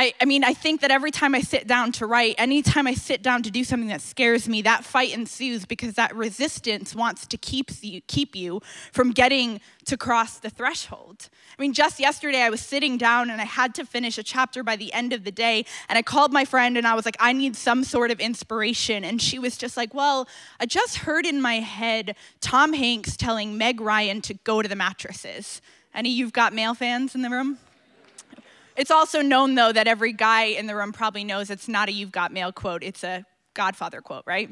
I, 0.01 0.15
I 0.19 0.25
mean, 0.25 0.45
I 0.45 0.55
think 0.55 0.81
that 0.81 0.91
every 0.91 1.11
time 1.11 1.35
I 1.35 1.43
sit 1.43 1.67
down 1.67 1.93
to 1.93 2.07
write, 2.07 2.37
anytime 2.39 2.87
I 2.87 2.95
sit 2.95 3.23
down 3.23 3.43
to 3.43 3.51
do 3.51 3.63
something 3.65 3.91
that 3.91 4.01
scares 4.01 4.49
me, 4.49 4.63
that 4.63 4.83
fight 4.83 5.13
ensues 5.13 5.67
because 5.67 5.93
that 5.97 6.17
resistance 6.17 6.95
wants 6.95 7.27
to 7.27 7.37
keep 7.37 7.71
you, 7.83 8.01
keep 8.07 8.35
you 8.35 8.63
from 8.93 9.11
getting 9.11 9.61
to 9.85 9.99
cross 9.99 10.39
the 10.39 10.49
threshold. 10.49 11.29
I 11.59 11.61
mean, 11.61 11.75
just 11.75 12.01
yesterday 12.01 12.41
I 12.41 12.49
was 12.49 12.63
sitting 12.63 12.97
down 12.97 13.29
and 13.29 13.43
I 13.43 13.45
had 13.45 13.75
to 13.75 13.85
finish 13.85 14.17
a 14.17 14.23
chapter 14.23 14.63
by 14.63 14.75
the 14.75 14.91
end 14.95 15.13
of 15.13 15.25
the 15.25 15.31
day. 15.31 15.67
And 15.91 15.99
I 15.99 16.03
called 16.03 16.33
my 16.33 16.47
friend 16.47 16.79
and 16.79 16.87
I 16.87 16.95
was 16.95 17.05
like, 17.05 17.19
I 17.21 17.35
need 17.35 17.55
some 17.55 17.85
sort 17.85 18.11
of 18.11 18.21
inspiration. 18.21 19.05
And 19.05 19.21
she 19.21 19.39
was 19.39 19.59
just 19.59 19.77
like, 19.77 19.93
Well, 19.93 20.27
I 20.59 20.65
just 20.65 20.97
heard 20.97 21.27
in 21.27 21.43
my 21.43 21.57
head 21.57 22.17
Tom 22.41 22.73
Hanks 22.73 23.19
telling 23.19 23.59
Meg 23.59 23.83
Ryan 23.83 24.23
to 24.23 24.33
go 24.33 24.63
to 24.63 24.69
the 24.69 24.77
mattresses. 24.77 25.61
Any 25.95 26.09
You've 26.09 26.33
Got 26.33 26.55
Mail 26.55 26.73
fans 26.73 27.15
in 27.15 27.21
the 27.21 27.29
room? 27.29 27.59
It's 28.81 28.91
also 28.91 29.21
known, 29.21 29.57
though, 29.57 29.73
that 29.73 29.87
every 29.87 30.15
guy 30.15 30.45
in 30.45 30.67
the 30.67 30.75
room 30.75 30.95
probably 30.95 31.23
knows 31.23 31.51
it's 31.51 31.69
not 31.69 31.91
a 31.91 31.93
You've 31.93 32.13
Got 32.13 32.33
Mail 32.33 32.51
quote, 32.51 32.83
it's 32.83 33.05
a 33.05 33.27
Godfather 33.53 34.01
quote, 34.01 34.23
right? 34.25 34.49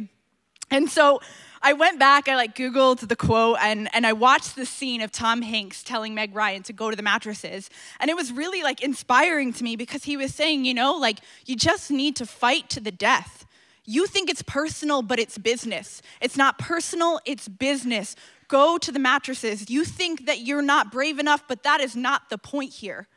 And 0.71 0.91
so 0.91 1.21
I 1.63 1.73
went 1.73 1.99
back, 1.99 2.29
I 2.29 2.37
like 2.37 2.55
Googled 2.55 3.09
the 3.09 3.17
quote, 3.17 3.57
and, 3.59 3.89
and 3.95 4.07
I 4.07 4.13
watched 4.13 4.55
the 4.55 4.67
scene 4.67 5.01
of 5.01 5.11
Tom 5.11 5.41
Hanks 5.41 5.83
telling 5.83 6.15
Meg 6.15 6.37
Ryan 6.37 6.63
to 6.65 6.75
go 6.75 6.91
to 6.91 6.97
the 6.97 7.03
mattresses. 7.03 7.71
And 8.01 8.11
it 8.11 8.17
was 8.17 8.31
really 8.31 8.63
like 8.63 8.83
inspiring 8.83 9.55
to 9.55 9.65
me 9.65 9.77
because 9.77 10.05
he 10.05 10.19
was 10.19 10.35
saying, 10.35 10.67
you 10.67 10.75
know, 10.75 10.93
like 10.93 11.21
you 11.47 11.57
just 11.57 11.91
need 11.91 12.15
to 12.17 12.27
fight 12.27 12.69
to 12.69 12.81
the 12.81 12.93
death. 12.93 13.47
You 13.87 14.07
think 14.07 14.29
it's 14.29 14.43
personal, 14.43 15.01
but 15.01 15.19
it's 15.19 15.39
business. 15.39 16.03
It's 16.21 16.37
not 16.37 16.59
personal, 16.59 17.19
it's 17.25 17.49
business. 17.49 18.15
Go 18.47 18.77
to 18.77 18.93
the 18.93 18.99
mattresses. 18.99 19.71
You 19.71 19.87
think 19.87 20.27
that 20.27 20.41
you're 20.41 20.61
not 20.61 20.93
brave 20.93 21.19
enough, 21.19 21.45
but 21.49 21.63
that 21.63 21.81
is 21.81 21.97
not 21.97 22.29
the 22.29 22.37
point 22.37 22.75
here. 22.75 23.09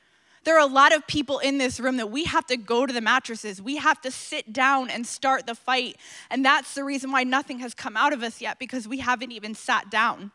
There 0.43 0.55
are 0.55 0.67
a 0.67 0.71
lot 0.71 0.93
of 0.93 1.05
people 1.05 1.39
in 1.39 1.59
this 1.59 1.79
room 1.79 1.97
that 1.97 2.09
we 2.09 2.23
have 2.23 2.45
to 2.47 2.57
go 2.57 2.85
to 2.85 2.93
the 2.93 3.01
mattresses. 3.01 3.61
We 3.61 3.77
have 3.77 4.01
to 4.01 4.11
sit 4.11 4.51
down 4.51 4.89
and 4.89 5.05
start 5.05 5.45
the 5.45 5.53
fight. 5.53 5.97
And 6.31 6.43
that's 6.43 6.73
the 6.73 6.83
reason 6.83 7.11
why 7.11 7.23
nothing 7.23 7.59
has 7.59 7.75
come 7.75 7.95
out 7.95 8.11
of 8.11 8.23
us 8.23 8.41
yet 8.41 8.57
because 8.57 8.87
we 8.87 8.99
haven't 8.99 9.31
even 9.31 9.53
sat 9.53 9.91
down. 9.91 10.31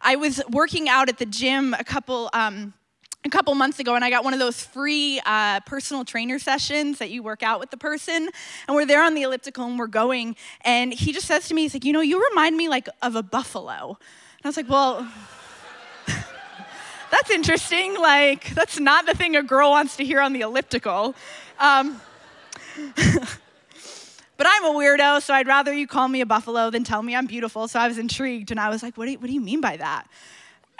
I 0.00 0.16
was 0.16 0.42
working 0.50 0.88
out 0.88 1.08
at 1.08 1.18
the 1.18 1.26
gym 1.26 1.74
a 1.74 1.84
couple. 1.84 2.30
Um, 2.32 2.74
a 3.24 3.28
couple 3.28 3.52
months 3.56 3.80
ago, 3.80 3.96
and 3.96 4.04
I 4.04 4.10
got 4.10 4.22
one 4.22 4.32
of 4.32 4.38
those 4.38 4.62
free 4.62 5.20
uh, 5.26 5.58
personal 5.60 6.04
trainer 6.04 6.38
sessions 6.38 6.98
that 6.98 7.10
you 7.10 7.22
work 7.22 7.42
out 7.42 7.58
with 7.58 7.70
the 7.70 7.76
person. 7.76 8.28
And 8.66 8.76
we're 8.76 8.86
there 8.86 9.02
on 9.02 9.14
the 9.14 9.22
elliptical 9.22 9.64
and 9.64 9.78
we're 9.78 9.88
going. 9.88 10.36
And 10.62 10.94
he 10.94 11.12
just 11.12 11.26
says 11.26 11.48
to 11.48 11.54
me, 11.54 11.62
he's 11.62 11.74
like, 11.74 11.84
You 11.84 11.92
know, 11.92 12.00
you 12.00 12.24
remind 12.30 12.56
me 12.56 12.68
like 12.68 12.88
of 13.02 13.16
a 13.16 13.22
buffalo. 13.22 13.98
And 14.38 14.44
I 14.44 14.48
was 14.48 14.56
like, 14.56 14.68
Well, 14.68 15.06
that's 17.10 17.30
interesting. 17.30 17.98
Like, 17.98 18.54
that's 18.54 18.78
not 18.78 19.06
the 19.06 19.14
thing 19.14 19.36
a 19.36 19.42
girl 19.42 19.70
wants 19.70 19.96
to 19.96 20.04
hear 20.04 20.20
on 20.20 20.32
the 20.32 20.40
elliptical. 20.40 21.14
Um, 21.58 22.00
but 24.36 24.46
I'm 24.46 24.64
a 24.64 24.72
weirdo, 24.72 25.22
so 25.22 25.34
I'd 25.34 25.46
rather 25.46 25.72
you 25.72 25.86
call 25.86 26.08
me 26.08 26.20
a 26.20 26.26
buffalo 26.26 26.70
than 26.70 26.84
tell 26.84 27.02
me 27.02 27.16
I'm 27.16 27.26
beautiful. 27.26 27.68
So 27.68 27.80
I 27.80 27.88
was 27.88 27.98
intrigued, 27.98 28.50
and 28.50 28.60
I 28.60 28.68
was 28.68 28.82
like, 28.82 28.96
what 28.96 29.06
do 29.06 29.12
you, 29.12 29.18
what 29.18 29.26
do 29.26 29.32
you 29.32 29.40
mean 29.40 29.60
by 29.60 29.76
that? 29.76 30.08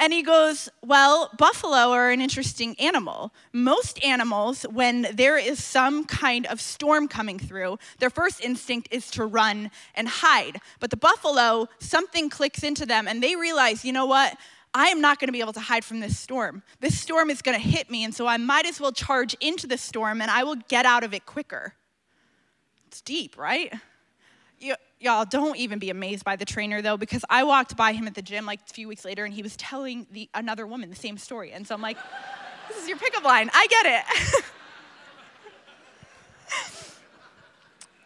And 0.00 0.12
he 0.12 0.22
goes, 0.22 0.68
Well, 0.80 1.30
buffalo 1.36 1.90
are 1.90 2.10
an 2.10 2.20
interesting 2.20 2.76
animal. 2.78 3.32
Most 3.52 4.02
animals, 4.04 4.62
when 4.62 5.08
there 5.12 5.36
is 5.36 5.62
some 5.62 6.04
kind 6.04 6.46
of 6.46 6.60
storm 6.60 7.08
coming 7.08 7.38
through, 7.38 7.78
their 7.98 8.10
first 8.10 8.40
instinct 8.40 8.88
is 8.92 9.10
to 9.12 9.24
run 9.24 9.72
and 9.96 10.08
hide. 10.08 10.60
But 10.78 10.90
the 10.90 10.96
buffalo, 10.96 11.68
something 11.80 12.30
clicks 12.30 12.62
into 12.62 12.86
them 12.86 13.08
and 13.08 13.20
they 13.20 13.34
realize, 13.34 13.84
you 13.84 13.92
know 13.92 14.06
what? 14.06 14.36
I 14.74 14.88
am 14.88 15.00
not 15.00 15.18
going 15.18 15.28
to 15.28 15.32
be 15.32 15.40
able 15.40 15.52
to 15.54 15.60
hide 15.60 15.84
from 15.84 16.00
this 16.00 16.18
storm. 16.18 16.62
This 16.80 16.98
storm 16.98 17.30
is 17.30 17.42
going 17.42 17.60
to 17.60 17.66
hit 17.66 17.90
me, 17.90 18.04
and 18.04 18.14
so 18.14 18.26
I 18.26 18.36
might 18.36 18.66
as 18.66 18.80
well 18.80 18.92
charge 18.92 19.34
into 19.40 19.66
the 19.66 19.78
storm 19.78 20.20
and 20.20 20.30
I 20.30 20.44
will 20.44 20.56
get 20.68 20.84
out 20.86 21.04
of 21.04 21.14
it 21.14 21.26
quicker. 21.26 21.74
It's 22.86 23.00
deep, 23.00 23.36
right? 23.36 23.72
You, 24.58 24.74
y'all, 25.00 25.24
don't 25.24 25.56
even 25.56 25.78
be 25.78 25.90
amazed 25.90 26.24
by 26.24 26.36
the 26.36 26.44
trainer 26.44 26.82
though, 26.82 26.96
because 26.96 27.24
I 27.30 27.44
walked 27.44 27.76
by 27.76 27.92
him 27.92 28.06
at 28.06 28.14
the 28.14 28.22
gym 28.22 28.46
like 28.46 28.60
a 28.68 28.72
few 28.72 28.88
weeks 28.88 29.04
later 29.04 29.24
and 29.24 29.32
he 29.32 29.42
was 29.42 29.56
telling 29.56 30.06
the, 30.10 30.28
another 30.34 30.66
woman 30.66 30.90
the 30.90 30.96
same 30.96 31.18
story. 31.18 31.52
And 31.52 31.66
so 31.66 31.74
I'm 31.74 31.82
like, 31.82 31.98
this 32.68 32.82
is 32.82 32.88
your 32.88 32.98
pickup 32.98 33.24
line. 33.24 33.50
I 33.52 33.66
get 33.66 33.86
it. 33.86 34.44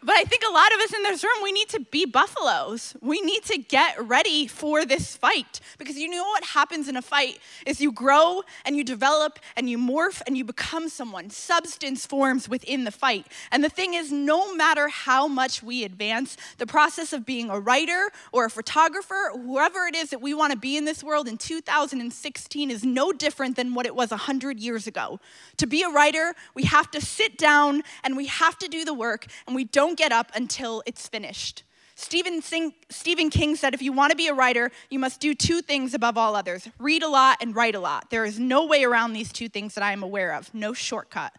But 0.05 0.15
I 0.15 0.23
think 0.25 0.43
a 0.47 0.51
lot 0.51 0.73
of 0.73 0.81
us 0.81 0.93
in 0.93 1.03
this 1.03 1.23
room, 1.23 1.41
we 1.41 1.53
need 1.53 1.69
to 1.69 1.79
be 1.79 2.05
buffaloes. 2.05 2.95
We 3.01 3.21
need 3.21 3.43
to 3.45 3.57
get 3.57 3.95
ready 4.05 4.47
for 4.47 4.85
this 4.85 5.15
fight. 5.15 5.61
Because 5.77 5.97
you 5.97 6.09
know 6.09 6.23
what 6.23 6.43
happens 6.43 6.89
in 6.89 6.97
a 6.97 7.01
fight 7.01 7.39
is 7.65 7.79
you 7.79 7.91
grow 7.91 8.43
and 8.65 8.75
you 8.75 8.83
develop 8.83 9.39
and 9.55 9.69
you 9.69 9.77
morph 9.77 10.21
and 10.27 10.37
you 10.37 10.43
become 10.43 10.89
someone. 10.89 11.29
Substance 11.29 12.05
forms 12.05 12.49
within 12.49 12.83
the 12.83 12.91
fight. 12.91 13.27
And 13.51 13.63
the 13.63 13.69
thing 13.69 13.93
is, 13.93 14.11
no 14.11 14.53
matter 14.53 14.89
how 14.89 15.27
much 15.27 15.63
we 15.63 15.85
advance, 15.85 16.35
the 16.57 16.67
process 16.67 17.13
of 17.13 17.25
being 17.25 17.49
a 17.49 17.59
writer 17.59 18.11
or 18.33 18.45
a 18.45 18.49
photographer, 18.49 19.31
whoever 19.33 19.85
it 19.85 19.95
is 19.95 20.09
that 20.09 20.21
we 20.21 20.33
want 20.33 20.51
to 20.51 20.57
be 20.57 20.75
in 20.75 20.83
this 20.83 21.01
world 21.01 21.29
in 21.29 21.37
2016 21.37 22.71
is 22.71 22.83
no 22.83 23.13
different 23.13 23.55
than 23.55 23.73
what 23.73 23.85
it 23.85 23.95
was 23.95 24.11
100 24.11 24.59
years 24.59 24.85
ago. 24.85 25.21
To 25.57 25.67
be 25.67 25.81
a 25.81 25.89
writer, 25.89 26.35
we 26.55 26.63
have 26.63 26.91
to 26.91 26.99
sit 26.99 27.37
down 27.37 27.83
and 28.03 28.17
we 28.17 28.25
have 28.25 28.57
to 28.59 28.67
do 28.67 28.83
the 28.83 28.93
work 28.93 29.27
and 29.47 29.55
we 29.55 29.63
don't 29.93 30.09
get 30.09 30.11
up 30.11 30.31
until 30.33 30.81
it's 30.87 31.07
finished. 31.07 31.61
Stephen, 31.93 32.41
Sing, 32.41 32.73
Stephen 32.89 33.29
King 33.29 33.55
said 33.55 33.75
if 33.75 33.81
you 33.83 33.93
want 33.93 34.09
to 34.09 34.17
be 34.17 34.27
a 34.27 34.33
writer, 34.33 34.71
you 34.89 34.97
must 34.97 35.19
do 35.19 35.35
two 35.35 35.61
things 35.61 35.93
above 35.93 36.17
all 36.17 36.35
others 36.35 36.67
read 36.79 37.03
a 37.03 37.07
lot 37.07 37.37
and 37.41 37.55
write 37.55 37.75
a 37.75 37.79
lot. 37.79 38.09
There 38.09 38.25
is 38.25 38.39
no 38.39 38.65
way 38.65 38.83
around 38.83 39.13
these 39.13 39.31
two 39.31 39.47
things 39.49 39.75
that 39.75 39.83
I 39.83 39.91
am 39.91 40.01
aware 40.01 40.33
of, 40.33 40.51
no 40.51 40.73
shortcut. 40.73 41.35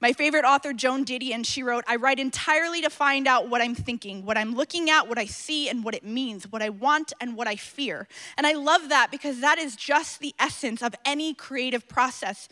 My 0.00 0.12
favorite 0.12 0.44
author, 0.44 0.72
Joan 0.72 1.04
Didion, 1.04 1.46
she 1.46 1.62
wrote, 1.62 1.84
I 1.86 1.94
write 1.94 2.18
entirely 2.18 2.82
to 2.82 2.90
find 2.90 3.28
out 3.28 3.48
what 3.48 3.62
I'm 3.62 3.76
thinking, 3.76 4.26
what 4.26 4.36
I'm 4.36 4.56
looking 4.56 4.90
at, 4.90 5.06
what 5.06 5.16
I 5.16 5.26
see, 5.26 5.68
and 5.68 5.84
what 5.84 5.94
it 5.94 6.04
means, 6.04 6.50
what 6.50 6.62
I 6.62 6.70
want 6.70 7.12
and 7.20 7.36
what 7.36 7.46
I 7.46 7.54
fear. 7.54 8.08
And 8.36 8.44
I 8.44 8.54
love 8.54 8.88
that 8.88 9.12
because 9.12 9.38
that 9.38 9.58
is 9.58 9.76
just 9.76 10.18
the 10.18 10.34
essence 10.40 10.82
of 10.82 10.96
any 11.04 11.32
creative 11.32 11.88
process. 11.88 12.48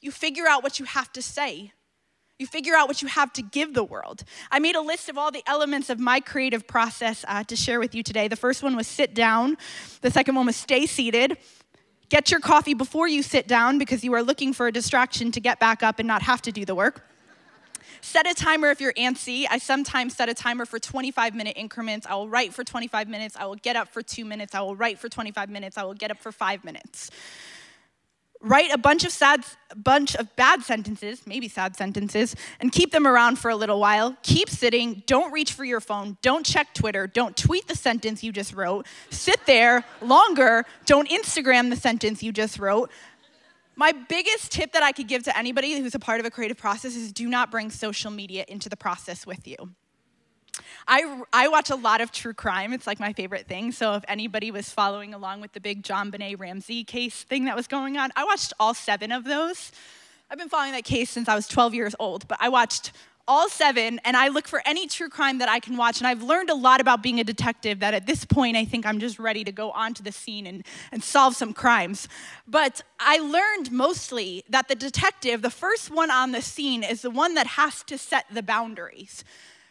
You 0.00 0.10
figure 0.10 0.46
out 0.46 0.62
what 0.62 0.78
you 0.78 0.86
have 0.86 1.12
to 1.12 1.20
say. 1.20 1.72
You 2.38 2.46
figure 2.46 2.74
out 2.74 2.86
what 2.86 3.00
you 3.00 3.08
have 3.08 3.32
to 3.34 3.42
give 3.42 3.72
the 3.72 3.84
world. 3.84 4.22
I 4.50 4.58
made 4.58 4.76
a 4.76 4.80
list 4.82 5.08
of 5.08 5.16
all 5.16 5.30
the 5.30 5.42
elements 5.46 5.88
of 5.88 5.98
my 5.98 6.20
creative 6.20 6.66
process 6.66 7.24
uh, 7.26 7.44
to 7.44 7.56
share 7.56 7.80
with 7.80 7.94
you 7.94 8.02
today. 8.02 8.28
The 8.28 8.36
first 8.36 8.62
one 8.62 8.76
was 8.76 8.86
sit 8.86 9.14
down, 9.14 9.56
the 10.02 10.10
second 10.10 10.34
one 10.34 10.44
was 10.44 10.56
stay 10.56 10.84
seated. 10.84 11.38
Get 12.08 12.30
your 12.30 12.40
coffee 12.40 12.74
before 12.74 13.08
you 13.08 13.22
sit 13.22 13.48
down 13.48 13.78
because 13.78 14.04
you 14.04 14.12
are 14.12 14.22
looking 14.22 14.52
for 14.52 14.68
a 14.68 14.72
distraction 14.72 15.32
to 15.32 15.40
get 15.40 15.58
back 15.58 15.82
up 15.82 15.98
and 15.98 16.06
not 16.06 16.22
have 16.22 16.42
to 16.42 16.52
do 16.52 16.64
the 16.64 16.74
work. 16.74 17.08
Set 18.00 18.30
a 18.30 18.34
timer 18.34 18.70
if 18.70 18.80
you're 18.80 18.92
antsy. 18.92 19.46
I 19.50 19.58
sometimes 19.58 20.14
set 20.14 20.28
a 20.28 20.34
timer 20.34 20.66
for 20.66 20.78
25 20.78 21.34
minute 21.34 21.54
increments. 21.56 22.06
I 22.06 22.14
will 22.14 22.28
write 22.28 22.54
for 22.54 22.62
25 22.62 23.08
minutes. 23.08 23.34
I 23.36 23.46
will 23.46 23.56
get 23.56 23.74
up 23.74 23.88
for 23.88 24.02
two 24.02 24.24
minutes. 24.24 24.54
I 24.54 24.60
will 24.60 24.76
write 24.76 25.00
for 25.00 25.08
25 25.08 25.50
minutes. 25.50 25.76
I 25.76 25.82
will 25.82 25.94
get 25.94 26.12
up 26.12 26.18
for 26.18 26.30
five 26.30 26.64
minutes 26.64 27.10
write 28.46 28.72
a 28.72 28.78
bunch 28.78 29.04
of 29.04 29.10
sad 29.10 29.44
bunch 29.76 30.14
of 30.14 30.34
bad 30.36 30.62
sentences 30.62 31.26
maybe 31.26 31.48
sad 31.48 31.76
sentences 31.76 32.36
and 32.60 32.70
keep 32.70 32.92
them 32.92 33.06
around 33.06 33.36
for 33.38 33.50
a 33.50 33.56
little 33.56 33.80
while. 33.80 34.16
Keep 34.22 34.48
sitting. 34.48 35.02
Don't 35.06 35.32
reach 35.32 35.52
for 35.52 35.64
your 35.64 35.80
phone. 35.80 36.16
Don't 36.22 36.46
check 36.46 36.72
twitter. 36.72 37.06
Don't 37.06 37.36
tweet 37.36 37.66
the 37.66 37.74
sentence 37.74 38.22
you 38.22 38.32
just 38.32 38.54
wrote. 38.54 38.86
Sit 39.10 39.44
there 39.46 39.84
longer. 40.00 40.64
Don't 40.86 41.08
instagram 41.08 41.70
the 41.70 41.76
sentence 41.76 42.22
you 42.22 42.32
just 42.32 42.58
wrote. 42.58 42.90
My 43.74 43.92
biggest 43.92 44.52
tip 44.52 44.72
that 44.72 44.82
i 44.82 44.92
could 44.92 45.08
give 45.08 45.24
to 45.24 45.36
anybody 45.36 45.78
who's 45.78 45.94
a 45.94 45.98
part 45.98 46.20
of 46.20 46.26
a 46.26 46.30
creative 46.30 46.56
process 46.56 46.96
is 46.96 47.12
do 47.12 47.28
not 47.28 47.50
bring 47.50 47.70
social 47.70 48.10
media 48.10 48.44
into 48.48 48.68
the 48.68 48.76
process 48.76 49.26
with 49.26 49.46
you 49.46 49.74
I, 50.88 51.22
I 51.32 51.48
watch 51.48 51.70
a 51.70 51.74
lot 51.74 52.00
of 52.00 52.12
true 52.12 52.34
crime. 52.34 52.72
It's 52.72 52.86
like 52.86 53.00
my 53.00 53.12
favorite 53.12 53.48
thing. 53.48 53.72
So 53.72 53.94
if 53.94 54.04
anybody 54.06 54.50
was 54.50 54.70
following 54.70 55.14
along 55.14 55.40
with 55.40 55.52
the 55.52 55.60
big 55.60 55.82
JonBenét 55.82 56.38
Ramsey 56.38 56.84
case 56.84 57.24
thing 57.24 57.46
that 57.46 57.56
was 57.56 57.66
going 57.66 57.96
on, 57.96 58.10
I 58.14 58.24
watched 58.24 58.52
all 58.60 58.72
seven 58.72 59.10
of 59.10 59.24
those. 59.24 59.72
I've 60.30 60.38
been 60.38 60.48
following 60.48 60.72
that 60.72 60.84
case 60.84 61.10
since 61.10 61.28
I 61.28 61.34
was 61.34 61.48
12 61.48 61.74
years 61.74 61.94
old, 61.98 62.28
but 62.28 62.38
I 62.40 62.48
watched 62.48 62.92
all 63.28 63.48
seven 63.48 64.00
and 64.04 64.16
I 64.16 64.28
look 64.28 64.46
for 64.46 64.62
any 64.64 64.86
true 64.86 65.08
crime 65.08 65.38
that 65.38 65.48
I 65.48 65.58
can 65.58 65.76
watch. 65.76 65.98
And 65.98 66.06
I've 66.06 66.22
learned 66.22 66.50
a 66.50 66.54
lot 66.54 66.80
about 66.80 67.02
being 67.02 67.18
a 67.18 67.24
detective 67.24 67.80
that 67.80 67.92
at 67.92 68.06
this 68.06 68.24
point 68.24 68.56
I 68.56 68.64
think 68.64 68.86
I'm 68.86 69.00
just 69.00 69.18
ready 69.18 69.42
to 69.42 69.50
go 69.50 69.72
onto 69.72 70.04
the 70.04 70.12
scene 70.12 70.46
and, 70.46 70.64
and 70.92 71.02
solve 71.02 71.34
some 71.34 71.52
crimes. 71.52 72.08
But 72.46 72.82
I 73.00 73.18
learned 73.18 73.72
mostly 73.72 74.44
that 74.48 74.68
the 74.68 74.76
detective, 74.76 75.42
the 75.42 75.50
first 75.50 75.90
one 75.90 76.12
on 76.12 76.30
the 76.30 76.42
scene, 76.42 76.84
is 76.84 77.02
the 77.02 77.10
one 77.10 77.34
that 77.34 77.48
has 77.48 77.82
to 77.84 77.98
set 77.98 78.26
the 78.32 78.42
boundaries. 78.42 79.24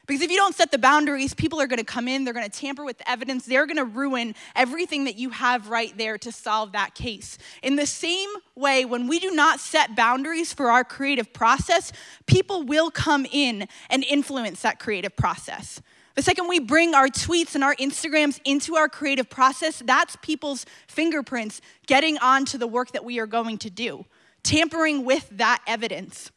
Because 0.05 0.21
if 0.21 0.29
you 0.29 0.37
don't 0.37 0.55
set 0.55 0.71
the 0.71 0.77
boundaries, 0.77 1.33
people 1.33 1.59
are 1.59 1.67
going 1.67 1.79
to 1.79 1.85
come 1.85 2.07
in, 2.07 2.23
they're 2.23 2.33
going 2.33 2.49
to 2.49 2.59
tamper 2.59 2.85
with 2.85 2.97
the 2.99 3.09
evidence, 3.09 3.45
they're 3.45 3.65
going 3.65 3.77
to 3.77 3.85
ruin 3.85 4.35
everything 4.55 5.05
that 5.05 5.17
you 5.17 5.31
have 5.31 5.69
right 5.69 5.97
there 5.97 6.17
to 6.19 6.31
solve 6.31 6.73
that 6.73 6.93
case. 6.95 7.37
In 7.63 7.75
the 7.75 7.85
same 7.85 8.29
way, 8.55 8.85
when 8.85 9.07
we 9.07 9.19
do 9.19 9.31
not 9.31 9.59
set 9.59 9.95
boundaries 9.95 10.53
for 10.53 10.69
our 10.69 10.83
creative 10.83 11.33
process, 11.33 11.91
people 12.27 12.63
will 12.63 12.91
come 12.91 13.25
in 13.31 13.67
and 13.89 14.03
influence 14.03 14.61
that 14.61 14.79
creative 14.79 15.15
process. 15.15 15.81
The 16.15 16.21
second 16.21 16.47
we 16.47 16.59
bring 16.59 16.95
our 16.95 17.07
tweets 17.07 17.55
and 17.55 17.63
our 17.63 17.75
Instagrams 17.75 18.39
into 18.45 18.75
our 18.75 18.87
creative 18.87 19.29
process, 19.29 19.81
that's 19.85 20.15
people's 20.21 20.65
fingerprints 20.87 21.59
getting 21.87 22.17
onto 22.19 22.57
the 22.57 22.67
work 22.67 22.91
that 22.93 23.03
we 23.03 23.19
are 23.19 23.27
going 23.27 23.57
to 23.59 23.69
do, 23.69 24.05
tampering 24.41 25.03
with 25.03 25.27
that 25.31 25.61
evidence. 25.67 26.31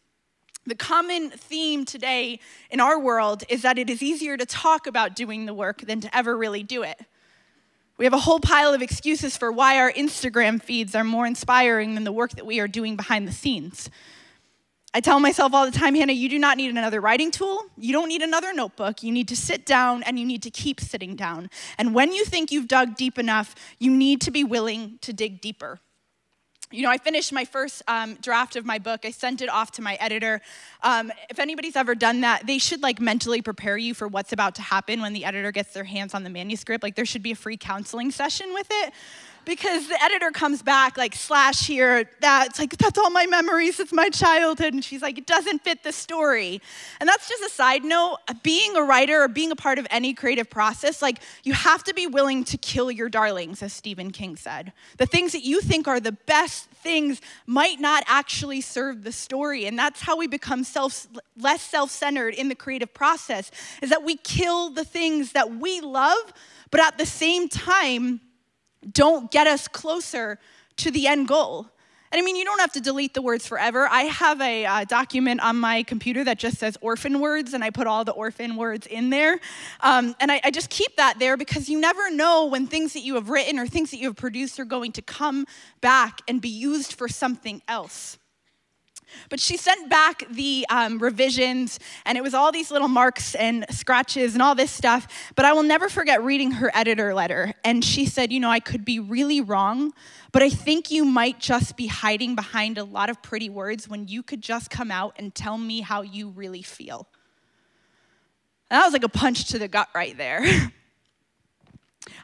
The 0.68 0.74
common 0.74 1.30
theme 1.30 1.86
today 1.86 2.40
in 2.70 2.78
our 2.78 3.00
world 3.00 3.42
is 3.48 3.62
that 3.62 3.78
it 3.78 3.88
is 3.88 4.02
easier 4.02 4.36
to 4.36 4.44
talk 4.44 4.86
about 4.86 5.16
doing 5.16 5.46
the 5.46 5.54
work 5.54 5.80
than 5.80 6.02
to 6.02 6.14
ever 6.14 6.36
really 6.36 6.62
do 6.62 6.82
it. 6.82 7.00
We 7.96 8.04
have 8.04 8.12
a 8.12 8.18
whole 8.18 8.38
pile 8.38 8.74
of 8.74 8.82
excuses 8.82 9.34
for 9.34 9.50
why 9.50 9.78
our 9.78 9.90
Instagram 9.90 10.62
feeds 10.62 10.94
are 10.94 11.04
more 11.04 11.26
inspiring 11.26 11.94
than 11.94 12.04
the 12.04 12.12
work 12.12 12.32
that 12.32 12.44
we 12.44 12.60
are 12.60 12.68
doing 12.68 12.96
behind 12.96 13.26
the 13.26 13.32
scenes. 13.32 13.88
I 14.92 15.00
tell 15.00 15.20
myself 15.20 15.54
all 15.54 15.64
the 15.64 15.76
time, 15.76 15.94
Hannah, 15.94 16.12
you 16.12 16.28
do 16.28 16.38
not 16.38 16.58
need 16.58 16.68
another 16.68 17.00
writing 17.00 17.30
tool. 17.30 17.64
You 17.78 17.94
don't 17.94 18.08
need 18.08 18.20
another 18.20 18.52
notebook. 18.52 19.02
You 19.02 19.10
need 19.10 19.28
to 19.28 19.36
sit 19.36 19.64
down 19.64 20.02
and 20.02 20.18
you 20.18 20.26
need 20.26 20.42
to 20.42 20.50
keep 20.50 20.80
sitting 20.80 21.16
down. 21.16 21.48
And 21.78 21.94
when 21.94 22.12
you 22.12 22.26
think 22.26 22.52
you've 22.52 22.68
dug 22.68 22.94
deep 22.94 23.18
enough, 23.18 23.54
you 23.78 23.90
need 23.90 24.20
to 24.20 24.30
be 24.30 24.44
willing 24.44 24.98
to 25.00 25.14
dig 25.14 25.40
deeper. 25.40 25.80
You 26.70 26.82
know, 26.82 26.90
I 26.90 26.98
finished 26.98 27.32
my 27.32 27.46
first 27.46 27.82
um, 27.88 28.14
draft 28.16 28.54
of 28.56 28.66
my 28.66 28.78
book. 28.78 29.04
I 29.04 29.10
sent 29.10 29.40
it 29.40 29.48
off 29.48 29.72
to 29.72 29.82
my 29.82 29.94
editor. 30.00 30.42
Um, 30.82 31.10
if 31.30 31.38
anybody's 31.38 31.76
ever 31.76 31.94
done 31.94 32.20
that, 32.20 32.46
they 32.46 32.58
should 32.58 32.82
like 32.82 33.00
mentally 33.00 33.40
prepare 33.40 33.78
you 33.78 33.94
for 33.94 34.06
what's 34.06 34.34
about 34.34 34.54
to 34.56 34.62
happen 34.62 35.00
when 35.00 35.14
the 35.14 35.24
editor 35.24 35.50
gets 35.50 35.72
their 35.72 35.84
hands 35.84 36.12
on 36.12 36.24
the 36.24 36.30
manuscript. 36.30 36.82
Like, 36.82 36.94
there 36.94 37.06
should 37.06 37.22
be 37.22 37.30
a 37.30 37.36
free 37.36 37.56
counseling 37.56 38.10
session 38.10 38.52
with 38.52 38.66
it 38.70 38.92
because 39.48 39.88
the 39.88 40.00
editor 40.02 40.30
comes 40.30 40.62
back 40.62 40.98
like 40.98 41.14
slash 41.14 41.66
here 41.66 42.08
that's 42.20 42.58
like 42.58 42.76
that's 42.76 42.98
all 42.98 43.08
my 43.08 43.24
memories 43.24 43.80
it's 43.80 43.94
my 43.94 44.10
childhood 44.10 44.74
and 44.74 44.84
she's 44.84 45.00
like 45.00 45.16
it 45.16 45.26
doesn't 45.26 45.64
fit 45.64 45.82
the 45.82 45.90
story. 45.90 46.60
And 47.00 47.08
that's 47.08 47.28
just 47.28 47.42
a 47.42 47.48
side 47.48 47.82
note 47.82 48.18
uh, 48.28 48.34
being 48.42 48.76
a 48.76 48.82
writer 48.82 49.22
or 49.22 49.28
being 49.28 49.50
a 49.50 49.56
part 49.56 49.78
of 49.78 49.86
any 49.90 50.12
creative 50.12 50.50
process 50.50 51.00
like 51.00 51.20
you 51.44 51.54
have 51.54 51.82
to 51.84 51.94
be 51.94 52.06
willing 52.06 52.44
to 52.44 52.58
kill 52.58 52.90
your 52.90 53.08
darlings 53.08 53.62
as 53.62 53.72
stephen 53.72 54.10
king 54.10 54.36
said. 54.36 54.74
The 54.98 55.06
things 55.06 55.32
that 55.32 55.42
you 55.42 55.62
think 55.62 55.88
are 55.88 55.98
the 55.98 56.12
best 56.12 56.66
things 56.70 57.22
might 57.46 57.80
not 57.80 58.04
actually 58.06 58.60
serve 58.60 59.02
the 59.02 59.12
story 59.12 59.64
and 59.64 59.78
that's 59.78 60.02
how 60.02 60.18
we 60.18 60.26
become 60.26 60.62
self 60.62 61.06
less 61.40 61.62
self-centered 61.62 62.34
in 62.34 62.48
the 62.50 62.54
creative 62.54 62.92
process 62.92 63.50
is 63.80 63.88
that 63.88 64.02
we 64.02 64.16
kill 64.16 64.68
the 64.68 64.84
things 64.84 65.32
that 65.32 65.56
we 65.56 65.80
love 65.80 66.34
but 66.70 66.80
at 66.80 66.98
the 66.98 67.06
same 67.06 67.48
time 67.48 68.20
don't 68.92 69.30
get 69.30 69.46
us 69.46 69.68
closer 69.68 70.38
to 70.76 70.90
the 70.90 71.06
end 71.06 71.28
goal. 71.28 71.66
And 72.10 72.18
I 72.18 72.24
mean, 72.24 72.36
you 72.36 72.44
don't 72.44 72.60
have 72.60 72.72
to 72.72 72.80
delete 72.80 73.12
the 73.12 73.20
words 73.20 73.46
forever. 73.46 73.86
I 73.86 74.02
have 74.04 74.40
a 74.40 74.64
uh, 74.64 74.84
document 74.84 75.42
on 75.42 75.56
my 75.56 75.82
computer 75.82 76.24
that 76.24 76.38
just 76.38 76.56
says 76.56 76.78
orphan 76.80 77.20
words, 77.20 77.52
and 77.52 77.62
I 77.62 77.68
put 77.68 77.86
all 77.86 78.02
the 78.02 78.12
orphan 78.12 78.56
words 78.56 78.86
in 78.86 79.10
there. 79.10 79.38
Um, 79.80 80.16
and 80.18 80.32
I, 80.32 80.40
I 80.42 80.50
just 80.50 80.70
keep 80.70 80.96
that 80.96 81.18
there 81.18 81.36
because 81.36 81.68
you 81.68 81.78
never 81.78 82.10
know 82.10 82.46
when 82.46 82.66
things 82.66 82.94
that 82.94 83.00
you 83.00 83.16
have 83.16 83.28
written 83.28 83.58
or 83.58 83.66
things 83.66 83.90
that 83.90 83.98
you 83.98 84.06
have 84.06 84.16
produced 84.16 84.58
are 84.58 84.64
going 84.64 84.92
to 84.92 85.02
come 85.02 85.44
back 85.82 86.22
and 86.26 86.40
be 86.40 86.48
used 86.48 86.94
for 86.94 87.08
something 87.08 87.60
else. 87.68 88.18
But 89.28 89.40
she 89.40 89.56
sent 89.56 89.88
back 89.88 90.24
the 90.30 90.66
um, 90.70 90.98
revisions, 90.98 91.78
and 92.04 92.16
it 92.18 92.22
was 92.22 92.34
all 92.34 92.52
these 92.52 92.70
little 92.70 92.88
marks 92.88 93.34
and 93.34 93.64
scratches 93.70 94.34
and 94.34 94.42
all 94.42 94.54
this 94.54 94.70
stuff. 94.70 95.06
But 95.34 95.44
I 95.44 95.52
will 95.52 95.62
never 95.62 95.88
forget 95.88 96.22
reading 96.22 96.52
her 96.52 96.70
editor 96.74 97.14
letter. 97.14 97.54
And 97.64 97.84
she 97.84 98.06
said, 98.06 98.32
You 98.32 98.40
know, 98.40 98.50
I 98.50 98.60
could 98.60 98.84
be 98.84 98.98
really 99.00 99.40
wrong, 99.40 99.92
but 100.32 100.42
I 100.42 100.50
think 100.50 100.90
you 100.90 101.04
might 101.04 101.38
just 101.38 101.76
be 101.76 101.86
hiding 101.86 102.34
behind 102.34 102.78
a 102.78 102.84
lot 102.84 103.10
of 103.10 103.22
pretty 103.22 103.48
words 103.48 103.88
when 103.88 104.08
you 104.08 104.22
could 104.22 104.42
just 104.42 104.70
come 104.70 104.90
out 104.90 105.14
and 105.18 105.34
tell 105.34 105.58
me 105.58 105.80
how 105.80 106.02
you 106.02 106.30
really 106.30 106.62
feel. 106.62 107.06
And 108.70 108.78
that 108.78 108.84
was 108.84 108.92
like 108.92 109.04
a 109.04 109.08
punch 109.08 109.46
to 109.46 109.58
the 109.58 109.68
gut 109.68 109.88
right 109.94 110.16
there. 110.16 110.44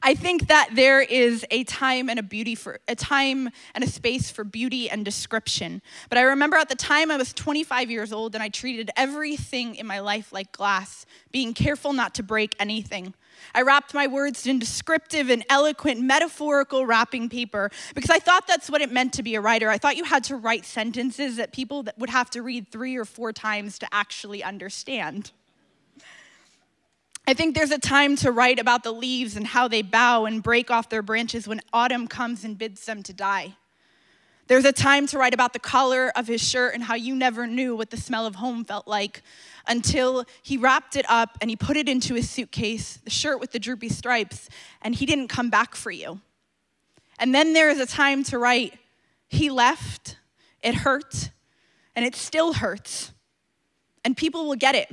I 0.02 0.14
think 0.14 0.48
that 0.48 0.70
there 0.72 1.00
is 1.00 1.46
a 1.50 1.64
time 1.64 2.08
and 2.08 2.18
a 2.18 2.22
beauty 2.22 2.54
for 2.54 2.78
a 2.86 2.94
time 2.94 3.48
and 3.74 3.82
a 3.82 3.86
space 3.86 4.30
for 4.30 4.44
beauty 4.44 4.88
and 4.88 5.04
description. 5.04 5.82
But 6.08 6.18
I 6.18 6.22
remember 6.22 6.56
at 6.56 6.68
the 6.68 6.74
time 6.74 7.10
I 7.10 7.16
was 7.16 7.32
25 7.32 7.90
years 7.90 8.12
old 8.12 8.34
and 8.34 8.42
I 8.42 8.48
treated 8.48 8.90
everything 8.96 9.74
in 9.76 9.86
my 9.86 10.00
life 10.00 10.32
like 10.32 10.52
glass, 10.52 11.06
being 11.32 11.54
careful 11.54 11.92
not 11.92 12.14
to 12.16 12.22
break 12.22 12.54
anything. 12.60 13.14
I 13.54 13.62
wrapped 13.62 13.94
my 13.94 14.06
words 14.06 14.46
in 14.46 14.58
descriptive 14.58 15.28
and 15.28 15.44
eloquent, 15.48 16.00
metaphorical 16.00 16.86
wrapping 16.86 17.28
paper 17.28 17.70
because 17.94 18.10
I 18.10 18.18
thought 18.18 18.46
that's 18.46 18.70
what 18.70 18.80
it 18.80 18.92
meant 18.92 19.12
to 19.14 19.22
be 19.22 19.34
a 19.34 19.40
writer. 19.40 19.70
I 19.70 19.78
thought 19.78 19.96
you 19.96 20.04
had 20.04 20.24
to 20.24 20.36
write 20.36 20.64
sentences 20.64 21.36
that 21.36 21.52
people 21.52 21.84
would 21.98 22.10
have 22.10 22.30
to 22.30 22.42
read 22.42 22.70
three 22.70 22.96
or 22.96 23.04
four 23.04 23.32
times 23.32 23.78
to 23.80 23.88
actually 23.92 24.42
understand. 24.42 25.32
I 27.26 27.32
think 27.32 27.54
there's 27.54 27.70
a 27.70 27.78
time 27.78 28.16
to 28.16 28.30
write 28.30 28.58
about 28.58 28.82
the 28.82 28.92
leaves 28.92 29.34
and 29.36 29.46
how 29.46 29.66
they 29.66 29.80
bow 29.80 30.26
and 30.26 30.42
break 30.42 30.70
off 30.70 30.90
their 30.90 31.02
branches 31.02 31.48
when 31.48 31.60
autumn 31.72 32.06
comes 32.06 32.44
and 32.44 32.58
bids 32.58 32.84
them 32.84 33.02
to 33.02 33.14
die. 33.14 33.56
There's 34.46 34.66
a 34.66 34.72
time 34.72 35.06
to 35.06 35.18
write 35.18 35.32
about 35.32 35.54
the 35.54 35.58
collar 35.58 36.12
of 36.14 36.26
his 36.26 36.46
shirt 36.46 36.74
and 36.74 36.84
how 36.84 36.94
you 36.94 37.14
never 37.14 37.46
knew 37.46 37.74
what 37.74 37.88
the 37.88 37.96
smell 37.96 38.26
of 38.26 38.34
home 38.34 38.62
felt 38.62 38.86
like 38.86 39.22
until 39.66 40.26
he 40.42 40.58
wrapped 40.58 40.96
it 40.96 41.06
up 41.08 41.38
and 41.40 41.48
he 41.48 41.56
put 41.56 41.78
it 41.78 41.88
into 41.88 42.12
his 42.12 42.28
suitcase, 42.28 42.98
the 43.04 43.10
shirt 43.10 43.40
with 43.40 43.52
the 43.52 43.58
droopy 43.58 43.88
stripes, 43.88 44.50
and 44.82 44.94
he 44.94 45.06
didn't 45.06 45.28
come 45.28 45.48
back 45.48 45.74
for 45.74 45.90
you. 45.90 46.20
And 47.18 47.34
then 47.34 47.54
there 47.54 47.70
is 47.70 47.80
a 47.80 47.86
time 47.86 48.22
to 48.24 48.38
write, 48.38 48.78
he 49.28 49.48
left, 49.48 50.18
it 50.62 50.74
hurt, 50.74 51.30
and 51.96 52.04
it 52.04 52.14
still 52.14 52.52
hurts. 52.52 53.12
And 54.04 54.14
people 54.14 54.46
will 54.46 54.56
get 54.56 54.74
it. 54.74 54.92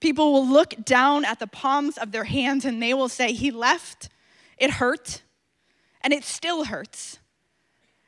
People 0.00 0.32
will 0.32 0.46
look 0.46 0.84
down 0.84 1.24
at 1.24 1.38
the 1.38 1.46
palms 1.46 1.98
of 1.98 2.10
their 2.10 2.24
hands 2.24 2.64
and 2.64 2.82
they 2.82 2.94
will 2.94 3.08
say, 3.08 3.32
He 3.32 3.50
left, 3.50 4.08
it 4.58 4.72
hurt, 4.72 5.22
and 6.00 6.12
it 6.12 6.24
still 6.24 6.64
hurts. 6.64 7.18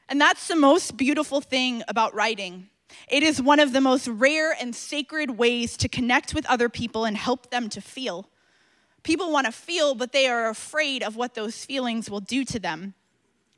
And 0.08 0.20
that's 0.20 0.48
the 0.48 0.56
most 0.56 0.96
beautiful 0.96 1.40
thing 1.40 1.82
about 1.88 2.14
writing. 2.14 2.68
It 3.08 3.22
is 3.22 3.40
one 3.40 3.60
of 3.60 3.72
the 3.72 3.80
most 3.80 4.08
rare 4.08 4.54
and 4.58 4.74
sacred 4.74 5.32
ways 5.32 5.76
to 5.78 5.88
connect 5.88 6.34
with 6.34 6.46
other 6.46 6.68
people 6.68 7.04
and 7.04 7.16
help 7.16 7.50
them 7.50 7.68
to 7.70 7.80
feel. 7.80 8.28
People 9.02 9.32
want 9.32 9.46
to 9.46 9.52
feel, 9.52 9.94
but 9.94 10.12
they 10.12 10.26
are 10.26 10.48
afraid 10.48 11.02
of 11.02 11.16
what 11.16 11.34
those 11.34 11.64
feelings 11.64 12.10
will 12.10 12.20
do 12.20 12.44
to 12.44 12.58
them. 12.58 12.94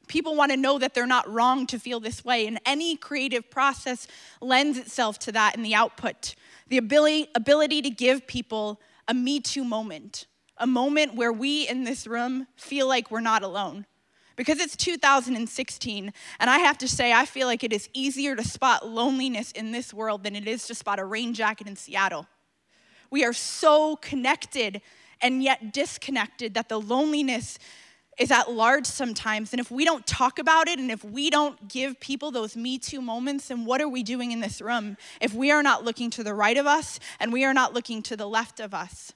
People 0.07 0.37
want 0.37 0.51
to 0.51 0.57
know 0.57 0.79
that 0.79 0.95
they're 0.95 1.07
not 1.07 1.31
wrong 1.31 1.67
to 1.67 1.79
feel 1.79 2.01
this 2.01 2.25
way, 2.25 2.47
and 2.47 2.61
any 2.67 2.97
creative 2.97 3.51
process 3.51 4.07
lends 4.41 4.79
itself 4.79 5.19
to 5.21 5.33
that 5.33 5.57
in 5.57 5.63
the 5.63 5.75
output 5.75 6.35
the 6.69 6.79
ability, 6.79 7.29
ability 7.35 7.83
to 7.83 7.91
give 7.91 8.27
people 8.27 8.81
a 9.09 9.15
Me 9.15 9.41
Too 9.41 9.65
moment, 9.65 10.27
a 10.57 10.67
moment 10.67 11.15
where 11.15 11.33
we 11.33 11.69
in 11.69 11.85
this 11.85 12.07
room 12.07 12.47
feel 12.57 12.89
like 12.89 13.11
we're 13.11 13.21
not 13.21 13.43
alone. 13.43 13.87
Because 14.37 14.59
it's 14.59 14.75
2016, 14.75 16.13
and 16.41 16.51
I 16.51 16.59
have 16.59 16.77
to 16.79 16.89
say, 16.89 17.13
I 17.13 17.25
feel 17.25 17.47
like 17.47 17.63
it 17.63 17.73
is 17.73 17.89
easier 17.93 18.35
to 18.35 18.43
spot 18.43 18.89
loneliness 18.89 19.53
in 19.53 19.71
this 19.71 19.95
world 19.95 20.25
than 20.25 20.35
it 20.35 20.49
is 20.49 20.67
to 20.67 20.75
spot 20.75 20.99
a 20.99 21.05
rain 21.05 21.35
jacket 21.35 21.69
in 21.69 21.77
Seattle. 21.77 22.27
We 23.11 23.25
are 23.25 23.33
so 23.33 23.95
connected 23.97 24.81
and 25.21 25.41
yet 25.43 25.73
disconnected 25.73 26.55
that 26.55 26.69
the 26.69 26.81
loneliness 26.81 27.59
is 28.19 28.31
at 28.31 28.51
large 28.51 28.87
sometimes. 28.87 29.53
And 29.53 29.61
if 29.61 29.71
we 29.71 29.85
don't 29.85 30.07
talk 30.07 30.39
about 30.39 30.69
it 30.69 30.79
and 30.79 30.91
if 30.91 31.05
we 31.05 31.31
don't 31.31 31.69
give 31.69 31.99
people 32.01 32.31
those 32.31 32.57
Me 32.57 32.79
Too 32.79 33.01
moments, 33.01 33.49
then 33.49 33.65
what 33.65 33.81
are 33.81 33.89
we 33.89 34.03
doing 34.03 34.33
in 34.33 34.41
this 34.41 34.61
room 34.61 34.97
if 35.21 35.35
we 35.35 35.51
are 35.51 35.63
not 35.63 35.85
looking 35.85 36.11
to 36.11 36.25
the 36.25 36.35
right 36.35 36.57
of 36.57 36.67
us 36.67 37.01
and 37.21 37.33
we 37.33 37.45
are 37.45 37.55
not 37.55 37.75
looking 37.75 38.03
to 38.03 38.17
the 38.17 38.27
left 38.27 38.61
of 38.61 38.75
us? 38.75 39.13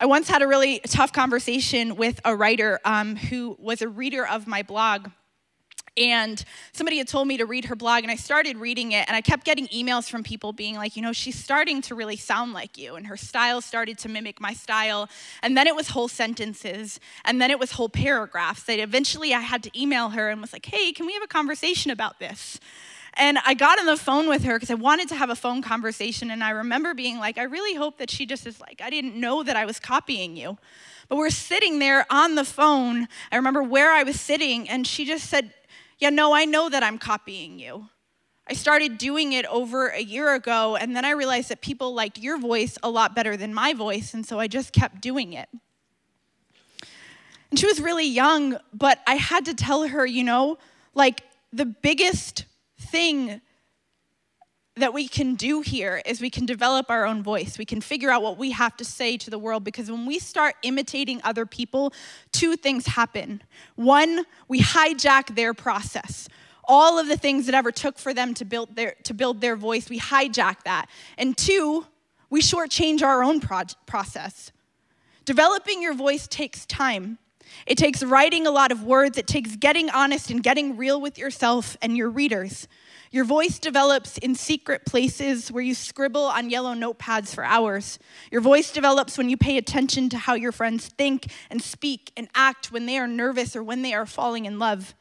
I 0.00 0.06
once 0.06 0.28
had 0.28 0.42
a 0.42 0.46
really 0.46 0.78
tough 0.86 1.12
conversation 1.12 1.96
with 1.96 2.20
a 2.24 2.34
writer 2.36 2.78
um, 2.84 3.16
who 3.16 3.56
was 3.58 3.82
a 3.82 3.88
reader 3.88 4.24
of 4.24 4.46
my 4.46 4.62
blog. 4.62 5.08
And 5.98 6.44
somebody 6.72 6.98
had 6.98 7.08
told 7.08 7.26
me 7.26 7.38
to 7.38 7.46
read 7.46 7.64
her 7.64 7.74
blog, 7.74 8.02
and 8.02 8.10
I 8.10 8.16
started 8.16 8.56
reading 8.56 8.92
it, 8.92 9.04
and 9.08 9.16
I 9.16 9.20
kept 9.20 9.44
getting 9.44 9.66
emails 9.68 10.08
from 10.08 10.22
people 10.22 10.52
being 10.52 10.76
like, 10.76 10.96
you 10.96 11.02
know, 11.02 11.12
she's 11.12 11.36
starting 11.36 11.82
to 11.82 11.94
really 11.94 12.16
sound 12.16 12.52
like 12.52 12.78
you, 12.78 12.94
and 12.94 13.06
her 13.08 13.16
style 13.16 13.60
started 13.60 13.98
to 13.98 14.08
mimic 14.08 14.40
my 14.40 14.52
style. 14.52 15.08
And 15.42 15.56
then 15.56 15.66
it 15.66 15.74
was 15.74 15.88
whole 15.88 16.08
sentences, 16.08 17.00
and 17.24 17.42
then 17.42 17.50
it 17.50 17.58
was 17.58 17.72
whole 17.72 17.88
paragraphs. 17.88 18.62
That 18.64 18.78
eventually 18.78 19.34
I 19.34 19.40
had 19.40 19.62
to 19.64 19.80
email 19.80 20.10
her 20.10 20.30
and 20.30 20.40
was 20.40 20.52
like, 20.52 20.66
hey, 20.66 20.92
can 20.92 21.06
we 21.06 21.14
have 21.14 21.22
a 21.22 21.28
conversation 21.28 21.90
about 21.90 22.18
this? 22.20 22.60
And 23.14 23.38
I 23.44 23.54
got 23.54 23.80
on 23.80 23.86
the 23.86 23.96
phone 23.96 24.28
with 24.28 24.44
her 24.44 24.54
because 24.54 24.70
I 24.70 24.74
wanted 24.74 25.08
to 25.08 25.16
have 25.16 25.28
a 25.28 25.34
phone 25.34 25.60
conversation. 25.60 26.30
And 26.30 26.44
I 26.44 26.50
remember 26.50 26.94
being 26.94 27.18
like, 27.18 27.36
I 27.36 27.42
really 27.42 27.74
hope 27.74 27.98
that 27.98 28.10
she 28.10 28.26
just 28.26 28.46
is 28.46 28.60
like, 28.60 28.80
I 28.80 28.90
didn't 28.90 29.16
know 29.16 29.42
that 29.42 29.56
I 29.56 29.64
was 29.64 29.80
copying 29.80 30.36
you. 30.36 30.56
But 31.08 31.16
we're 31.16 31.30
sitting 31.30 31.80
there 31.80 32.06
on 32.10 32.36
the 32.36 32.44
phone. 32.44 33.08
I 33.32 33.36
remember 33.36 33.62
where 33.62 33.92
I 33.92 34.04
was 34.04 34.20
sitting, 34.20 34.68
and 34.68 34.86
she 34.86 35.04
just 35.04 35.28
said, 35.28 35.52
yeah, 35.98 36.10
no, 36.10 36.32
I 36.32 36.44
know 36.44 36.68
that 36.68 36.82
I'm 36.82 36.98
copying 36.98 37.58
you. 37.58 37.88
I 38.48 38.54
started 38.54 38.96
doing 38.96 39.32
it 39.32 39.44
over 39.46 39.88
a 39.88 40.00
year 40.00 40.34
ago, 40.34 40.76
and 40.76 40.96
then 40.96 41.04
I 41.04 41.10
realized 41.10 41.50
that 41.50 41.60
people 41.60 41.92
liked 41.92 42.18
your 42.18 42.38
voice 42.38 42.78
a 42.82 42.88
lot 42.88 43.14
better 43.14 43.36
than 43.36 43.52
my 43.52 43.74
voice, 43.74 44.14
and 44.14 44.24
so 44.24 44.38
I 44.38 44.46
just 44.46 44.72
kept 44.72 45.02
doing 45.02 45.34
it. 45.34 45.48
And 47.50 47.58
she 47.58 47.66
was 47.66 47.80
really 47.80 48.06
young, 48.06 48.58
but 48.72 49.00
I 49.06 49.16
had 49.16 49.44
to 49.46 49.54
tell 49.54 49.86
her, 49.86 50.06
you 50.06 50.24
know, 50.24 50.58
like 50.94 51.22
the 51.52 51.66
biggest 51.66 52.44
thing 52.78 53.40
that 54.78 54.94
we 54.94 55.08
can 55.08 55.34
do 55.34 55.60
here 55.60 56.00
is 56.06 56.20
we 56.20 56.30
can 56.30 56.46
develop 56.46 56.90
our 56.90 57.04
own 57.04 57.22
voice. 57.22 57.58
We 57.58 57.64
can 57.64 57.80
figure 57.80 58.10
out 58.10 58.22
what 58.22 58.38
we 58.38 58.52
have 58.52 58.76
to 58.78 58.84
say 58.84 59.16
to 59.18 59.30
the 59.30 59.38
world 59.38 59.64
because 59.64 59.90
when 59.90 60.06
we 60.06 60.18
start 60.18 60.54
imitating 60.62 61.20
other 61.24 61.46
people, 61.46 61.92
two 62.32 62.56
things 62.56 62.86
happen. 62.86 63.42
One, 63.76 64.24
we 64.48 64.60
hijack 64.60 65.34
their 65.34 65.54
process. 65.54 66.28
all 66.68 66.98
of 66.98 67.08
the 67.08 67.16
things 67.16 67.46
that 67.46 67.54
ever 67.54 67.72
took 67.72 67.98
for 67.98 68.12
them 68.12 68.34
to 68.34 68.44
build 68.44 68.76
their, 68.76 68.94
to 69.02 69.14
build 69.14 69.40
their 69.40 69.56
voice, 69.56 69.88
we 69.88 69.98
hijack 69.98 70.62
that. 70.64 70.86
And 71.16 71.36
two, 71.36 71.86
we 72.28 72.42
shortchange 72.42 73.02
our 73.02 73.24
own 73.24 73.40
pro- 73.40 73.62
process. 73.86 74.52
Developing 75.24 75.82
your 75.82 75.94
voice 75.94 76.28
takes 76.28 76.66
time. 76.66 77.18
It 77.66 77.78
takes 77.78 78.02
writing 78.02 78.46
a 78.46 78.50
lot 78.50 78.70
of 78.70 78.82
words, 78.82 79.16
it 79.16 79.26
takes 79.26 79.56
getting 79.56 79.88
honest 79.90 80.30
and 80.30 80.42
getting 80.42 80.76
real 80.76 81.00
with 81.00 81.16
yourself 81.16 81.76
and 81.80 81.96
your 81.96 82.10
readers. 82.10 82.68
Your 83.10 83.24
voice 83.24 83.58
develops 83.58 84.18
in 84.18 84.34
secret 84.34 84.84
places 84.84 85.50
where 85.50 85.62
you 85.62 85.74
scribble 85.74 86.24
on 86.24 86.50
yellow 86.50 86.74
notepads 86.74 87.34
for 87.34 87.42
hours. 87.42 87.98
Your 88.30 88.42
voice 88.42 88.70
develops 88.70 89.16
when 89.16 89.30
you 89.30 89.36
pay 89.36 89.56
attention 89.56 90.08
to 90.10 90.18
how 90.18 90.34
your 90.34 90.52
friends 90.52 90.88
think 90.88 91.32
and 91.50 91.62
speak 91.62 92.12
and 92.16 92.28
act 92.34 92.70
when 92.70 92.86
they 92.86 92.98
are 92.98 93.08
nervous 93.08 93.56
or 93.56 93.62
when 93.62 93.82
they 93.82 93.94
are 93.94 94.06
falling 94.06 94.44
in 94.44 94.58
love. 94.58 94.94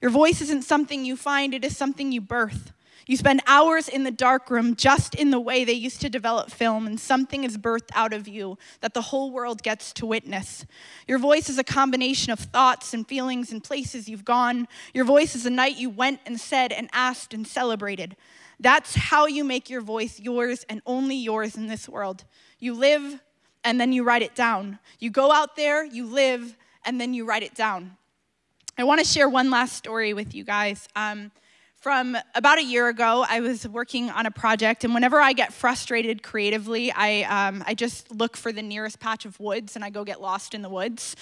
Your 0.00 0.10
voice 0.10 0.40
isn't 0.40 0.64
something 0.64 1.04
you 1.04 1.16
find, 1.16 1.54
it 1.54 1.64
is 1.64 1.76
something 1.76 2.10
you 2.10 2.20
birth. 2.20 2.72
You 3.06 3.16
spend 3.16 3.42
hours 3.46 3.88
in 3.88 4.04
the 4.04 4.10
darkroom 4.10 4.76
just 4.76 5.14
in 5.14 5.30
the 5.30 5.40
way 5.40 5.64
they 5.64 5.72
used 5.72 6.00
to 6.02 6.08
develop 6.08 6.50
film, 6.50 6.86
and 6.86 6.98
something 6.98 7.44
is 7.44 7.58
birthed 7.58 7.90
out 7.94 8.12
of 8.12 8.28
you 8.28 8.58
that 8.80 8.94
the 8.94 9.02
whole 9.02 9.30
world 9.30 9.62
gets 9.62 9.92
to 9.94 10.06
witness. 10.06 10.64
Your 11.08 11.18
voice 11.18 11.48
is 11.48 11.58
a 11.58 11.64
combination 11.64 12.32
of 12.32 12.38
thoughts 12.38 12.94
and 12.94 13.06
feelings 13.06 13.50
and 13.50 13.62
places 13.62 14.08
you've 14.08 14.24
gone. 14.24 14.68
Your 14.94 15.04
voice 15.04 15.34
is 15.34 15.46
a 15.46 15.50
night 15.50 15.76
you 15.76 15.90
went 15.90 16.20
and 16.26 16.40
said 16.40 16.72
and 16.72 16.88
asked 16.92 17.34
and 17.34 17.46
celebrated. 17.46 18.16
That's 18.60 18.94
how 18.94 19.26
you 19.26 19.42
make 19.42 19.68
your 19.68 19.80
voice 19.80 20.20
yours 20.20 20.64
and 20.68 20.82
only 20.86 21.16
yours 21.16 21.56
in 21.56 21.66
this 21.66 21.88
world. 21.88 22.24
You 22.60 22.74
live 22.74 23.20
and 23.64 23.80
then 23.80 23.92
you 23.92 24.04
write 24.04 24.22
it 24.22 24.34
down. 24.34 24.78
You 24.98 25.10
go 25.10 25.32
out 25.32 25.56
there, 25.56 25.84
you 25.84 26.06
live, 26.06 26.56
and 26.84 27.00
then 27.00 27.14
you 27.14 27.24
write 27.24 27.42
it 27.42 27.54
down. 27.54 27.96
I 28.78 28.84
want 28.84 29.00
to 29.00 29.06
share 29.06 29.28
one 29.28 29.50
last 29.50 29.76
story 29.76 30.14
with 30.14 30.34
you 30.34 30.44
guys. 30.44 30.88
Um, 30.96 31.30
from 31.82 32.16
about 32.36 32.58
a 32.58 32.64
year 32.64 32.86
ago, 32.86 33.26
I 33.28 33.40
was 33.40 33.66
working 33.66 34.08
on 34.08 34.24
a 34.24 34.30
project, 34.30 34.84
and 34.84 34.94
whenever 34.94 35.20
I 35.20 35.32
get 35.32 35.52
frustrated 35.52 36.22
creatively, 36.22 36.92
I, 36.92 37.22
um, 37.22 37.64
I 37.66 37.74
just 37.74 38.08
look 38.12 38.36
for 38.36 38.52
the 38.52 38.62
nearest 38.62 39.00
patch 39.00 39.24
of 39.24 39.40
woods 39.40 39.74
and 39.74 39.84
I 39.84 39.90
go 39.90 40.04
get 40.04 40.20
lost 40.20 40.54
in 40.54 40.62
the 40.62 40.68
woods. 40.68 41.16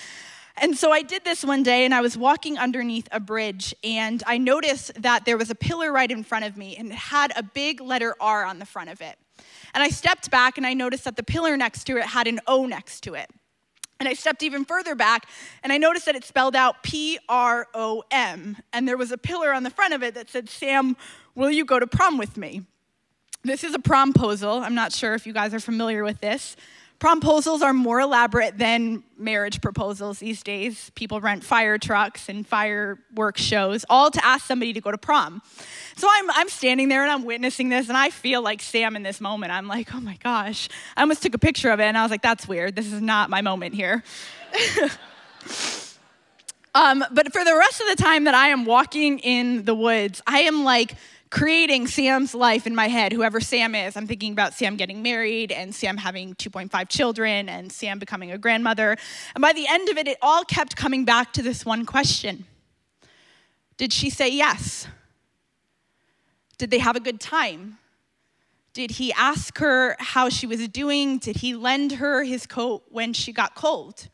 And 0.59 0.77
so 0.77 0.93
I 0.93 1.01
did 1.01 1.25
this 1.25 1.43
one 1.43 1.63
day, 1.63 1.87
and 1.87 1.95
I 1.95 2.03
was 2.03 2.15
walking 2.15 2.59
underneath 2.59 3.09
a 3.11 3.21
bridge, 3.21 3.75
and 3.83 4.23
I 4.27 4.37
noticed 4.37 5.01
that 5.01 5.25
there 5.25 5.39
was 5.39 5.49
a 5.49 5.55
pillar 5.55 5.91
right 5.91 6.11
in 6.11 6.23
front 6.23 6.45
of 6.45 6.59
me, 6.59 6.77
and 6.77 6.91
it 6.91 6.95
had 6.95 7.33
a 7.37 7.43
big 7.43 7.81
letter 7.81 8.15
R 8.21 8.45
on 8.45 8.59
the 8.59 8.67
front 8.67 8.91
of 8.91 9.01
it. 9.01 9.17
And 9.73 9.83
I 9.83 9.89
stepped 9.89 10.31
back, 10.31 10.59
and 10.59 10.67
I 10.67 10.75
noticed 10.75 11.05
that 11.05 11.17
the 11.17 11.23
pillar 11.23 11.57
next 11.57 11.85
to 11.85 11.97
it 11.97 12.05
had 12.05 12.27
an 12.27 12.39
O 12.47 12.67
next 12.67 13.01
to 13.05 13.15
it. 13.15 13.31
And 14.01 14.09
I 14.09 14.15
stepped 14.15 14.43
even 14.43 14.65
further 14.65 14.95
back 14.95 15.29
and 15.63 15.73
I 15.73 15.79
noticed 15.79 16.07
that 16.07 16.17
it 16.17 16.25
spelled 16.25 16.57
out 16.57 16.83
P 16.83 17.19
R 17.29 17.69
O 17.75 18.03
M. 18.11 18.57
And 18.73 18.89
there 18.89 18.97
was 18.97 19.13
a 19.13 19.19
pillar 19.19 19.53
on 19.53 19.63
the 19.63 19.71
front 19.71 19.95
of 19.95 20.03
it 20.03 20.15
that 20.15 20.31
said, 20.31 20.49
Sam, 20.49 20.97
will 21.35 21.51
you 21.51 21.65
go 21.67 21.79
to 21.79 21.87
prom 21.87 22.17
with 22.17 22.37
me? 22.37 22.63
This 23.45 23.63
is 23.63 23.75
a 23.75 23.79
promposal. 23.79 24.63
I'm 24.63 24.75
not 24.75 24.93
sure 24.93 25.15
if 25.15 25.27
you 25.27 25.33
guys 25.33 25.55
are 25.55 25.61
familiar 25.61 26.03
with 26.03 26.21
this. 26.21 26.57
Promposals 26.99 27.63
are 27.63 27.73
more 27.73 28.01
elaborate 28.01 28.59
than 28.59 29.03
marriage 29.17 29.63
proposals 29.63 30.19
these 30.19 30.43
days. 30.43 30.91
People 30.95 31.19
rent 31.19 31.43
fire 31.43 31.79
trucks 31.79 32.29
and 32.29 32.47
fireworks 32.47 33.41
shows, 33.41 33.87
all 33.89 34.11
to 34.11 34.23
ask 34.23 34.45
somebody 34.45 34.75
to 34.75 34.83
go 34.83 34.91
to 34.91 34.99
prom. 34.99 35.41
So 36.01 36.09
I'm, 36.11 36.31
I'm 36.31 36.49
standing 36.49 36.89
there 36.89 37.03
and 37.03 37.13
I'm 37.13 37.27
witnessing 37.27 37.69
this, 37.69 37.91
and 37.91 37.99
I 37.99 38.09
feel 38.09 38.41
like 38.41 38.63
Sam 38.63 38.97
in 38.97 39.03
this 39.03 39.21
moment. 39.21 39.53
I'm 39.53 39.69
like, 39.69 39.95
oh 39.95 40.01
my 40.01 40.17
gosh. 40.25 40.67
I 40.97 41.03
almost 41.03 41.23
took 41.23 41.35
a 41.35 41.39
picture 41.39 41.69
of 41.69 41.79
it, 41.79 41.83
and 41.83 41.99
I 41.99 42.01
was 42.01 42.11
like, 42.11 42.23
that's 42.23 42.49
weird. 42.49 42.75
This 42.75 42.91
is 42.91 43.03
not 43.03 43.29
my 43.29 43.43
moment 43.43 43.75
here. 43.75 44.03
um, 46.75 47.05
but 47.13 47.35
for 47.35 47.45
the 47.45 47.55
rest 47.55 47.83
of 47.83 47.89
the 47.95 48.03
time 48.03 48.25
that 48.25 48.35
I 48.35 48.49
am 48.49 48.65
walking 48.65 49.19
in 49.19 49.67
the 49.67 49.75
woods, 49.75 50.23
I 50.27 50.41
am 50.41 50.65
like, 50.65 50.95
creating 51.29 51.87
Sam's 51.87 52.35
life 52.35 52.67
in 52.67 52.75
my 52.75 52.89
head, 52.89 53.13
whoever 53.13 53.39
Sam 53.39 53.75
is. 53.75 53.95
I'm 53.95 54.07
thinking 54.07 54.33
about 54.33 54.55
Sam 54.55 54.77
getting 54.77 55.03
married 55.03 55.53
and 55.53 55.75
Sam 55.75 55.99
having 55.99 56.35
2.5 56.37 56.89
children 56.89 57.51
and 57.51 57.71
Sam 57.71 57.99
becoming 57.99 58.33
a 58.33 58.39
grandmother. 58.39 58.97
And 59.35 59.43
by 59.43 59.53
the 59.53 59.67
end 59.69 59.91
of 59.91 59.99
it, 59.99 60.09
it 60.09 60.17
all 60.23 60.45
kept 60.45 60.77
coming 60.77 61.05
back 61.05 61.35
to 61.35 61.43
this 61.43 61.67
one 61.67 61.85
question 61.85 62.47
Did 63.77 63.93
she 63.93 64.09
say 64.09 64.31
yes? 64.31 64.87
Did 66.61 66.71
they 66.71 66.81
have 66.81 66.95
a 66.95 67.01
good 67.01 67.21
time? 67.21 67.79
Did 68.75 68.91
he 68.91 69.15
ask 69.15 69.57
her 69.61 69.97
how 69.99 70.29
she 70.29 70.47
was 70.47 70.69
doing? 70.69 71.17
Did 71.17 71.37
he 71.37 71.55
lend 71.55 71.93
her 71.93 72.23
his 72.23 72.47
coat 72.47 72.83
when 72.91 73.15
she 73.15 73.33
got 73.33 73.55
cold? 73.55 74.11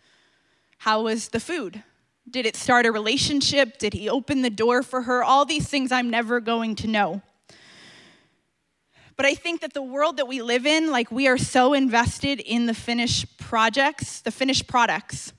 How 0.78 1.02
was 1.02 1.30
the 1.30 1.40
food? 1.40 1.82
Did 2.30 2.46
it 2.46 2.54
start 2.54 2.86
a 2.86 2.92
relationship? 2.92 3.78
Did 3.78 3.94
he 3.94 4.08
open 4.08 4.42
the 4.42 4.50
door 4.50 4.84
for 4.84 5.02
her? 5.02 5.24
All 5.24 5.44
these 5.44 5.66
things 5.66 5.90
I'm 5.90 6.08
never 6.08 6.38
going 6.38 6.76
to 6.76 6.86
know. 6.86 7.20
But 9.16 9.26
I 9.26 9.34
think 9.34 9.60
that 9.62 9.74
the 9.74 9.82
world 9.82 10.16
that 10.18 10.28
we 10.28 10.40
live 10.40 10.66
in, 10.66 10.92
like 10.92 11.10
we 11.10 11.26
are 11.26 11.38
so 11.38 11.74
invested 11.74 12.38
in 12.38 12.66
the 12.66 12.74
finished 12.74 13.38
projects, 13.38 14.20
the 14.20 14.30
finished 14.30 14.68
products, 14.68 15.32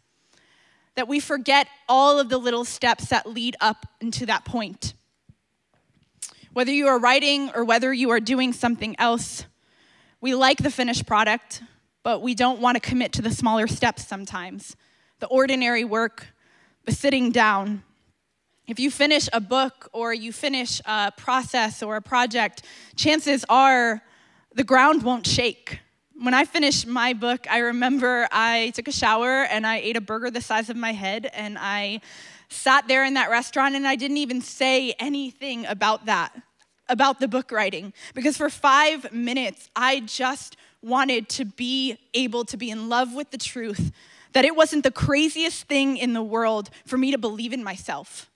that 0.95 1.07
we 1.07 1.21
forget 1.21 1.69
all 1.87 2.19
of 2.19 2.27
the 2.27 2.37
little 2.37 2.65
steps 2.65 3.05
that 3.05 3.25
lead 3.25 3.55
up 3.61 3.85
into 4.01 4.25
that 4.25 4.43
point. 4.43 4.93
Whether 6.57 6.71
you 6.71 6.87
are 6.87 6.97
writing 6.97 7.51
or 7.53 7.63
whether 7.63 7.93
you 7.93 8.09
are 8.09 8.19
doing 8.19 8.51
something 8.51 8.95
else, 8.97 9.45
we 10.21 10.33
like 10.33 10.57
the 10.57 10.71
finished 10.71 11.05
product, 11.05 11.61
but 12.01 12.23
we 12.23 12.33
don't 12.33 12.59
want 12.59 12.77
to 12.77 12.79
commit 12.79 13.13
to 13.13 13.21
the 13.21 13.29
smaller 13.29 13.67
steps 13.67 14.07
sometimes. 14.07 14.75
The 15.19 15.27
ordinary 15.27 15.85
work, 15.85 16.25
the 16.85 16.91
sitting 16.91 17.31
down. 17.31 17.83
If 18.65 18.79
you 18.79 18.89
finish 18.89 19.29
a 19.31 19.39
book 19.39 19.87
or 19.93 20.15
you 20.15 20.33
finish 20.33 20.81
a 20.85 21.11
process 21.15 21.83
or 21.83 21.95
a 21.95 22.01
project, 22.01 22.63
chances 22.95 23.45
are 23.49 24.01
the 24.55 24.63
ground 24.63 25.03
won't 25.03 25.27
shake. 25.27 25.81
When 26.19 26.33
I 26.33 26.45
finished 26.45 26.87
my 26.87 27.13
book, 27.13 27.45
I 27.47 27.59
remember 27.59 28.27
I 28.31 28.71
took 28.73 28.87
a 28.87 28.91
shower 28.91 29.43
and 29.43 29.67
I 29.67 29.77
ate 29.77 29.95
a 29.95 30.01
burger 30.01 30.31
the 30.31 30.41
size 30.41 30.71
of 30.71 30.75
my 30.75 30.93
head 30.93 31.29
and 31.35 31.55
I 31.59 32.01
sat 32.49 32.87
there 32.87 33.03
in 33.03 33.15
that 33.15 33.29
restaurant 33.29 33.75
and 33.75 33.87
I 33.87 33.95
didn't 33.95 34.17
even 34.17 34.41
say 34.41 34.93
anything 34.99 35.65
about 35.65 36.05
that, 36.05 36.35
about 36.89 37.19
the 37.19 37.27
book 37.27 37.51
writing. 37.51 37.93
Because 38.13 38.37
for 38.37 38.49
five 38.49 39.11
minutes, 39.11 39.69
I 39.75 40.01
just 40.01 40.57
wanted 40.81 41.27
to 41.29 41.45
be 41.45 41.97
able 42.13 42.45
to 42.45 42.57
be 42.57 42.69
in 42.69 42.89
love 42.89 43.13
with 43.13 43.31
the 43.31 43.37
truth 43.37 43.91
that 44.33 44.45
it 44.45 44.55
wasn't 44.55 44.83
the 44.83 44.91
craziest 44.91 45.63
thing 45.67 45.97
in 45.97 46.13
the 46.13 46.21
world 46.21 46.69
for 46.85 46.97
me 46.97 47.11
to 47.11 47.17
believe 47.17 47.53
in 47.53 47.63
myself, 47.63 48.29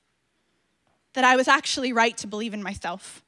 that 1.13 1.23
I 1.23 1.35
was 1.35 1.47
actually 1.47 1.93
right 1.93 2.17
to 2.17 2.27
believe 2.27 2.53
in 2.53 2.63
myself. 2.63 3.21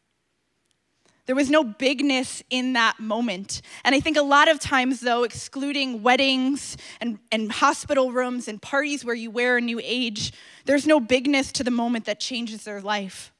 There 1.25 1.35
was 1.35 1.49
no 1.49 1.63
bigness 1.63 2.43
in 2.49 2.73
that 2.73 2.99
moment. 2.99 3.61
And 3.85 3.95
I 3.95 4.01
think 4.01 4.17
a 4.17 4.21
lot 4.21 4.49
of 4.49 4.59
times, 4.59 4.99
though, 4.99 5.23
excluding 5.23 6.03
weddings 6.03 6.75
and, 6.99 7.17
and 7.31 7.51
hospital 7.51 8.11
rooms 8.11 8.47
and 8.49 8.61
parties 8.61 9.05
where 9.05 9.15
you 9.15 9.31
wear 9.31 9.57
a 9.57 9.61
new 9.61 9.79
age, 9.81 10.33
there's 10.65 10.85
no 10.85 10.99
bigness 10.99 11.51
to 11.53 11.63
the 11.63 11.71
moment 11.71 12.05
that 12.05 12.19
changes 12.19 12.65
their 12.65 12.81
life. 12.81 13.31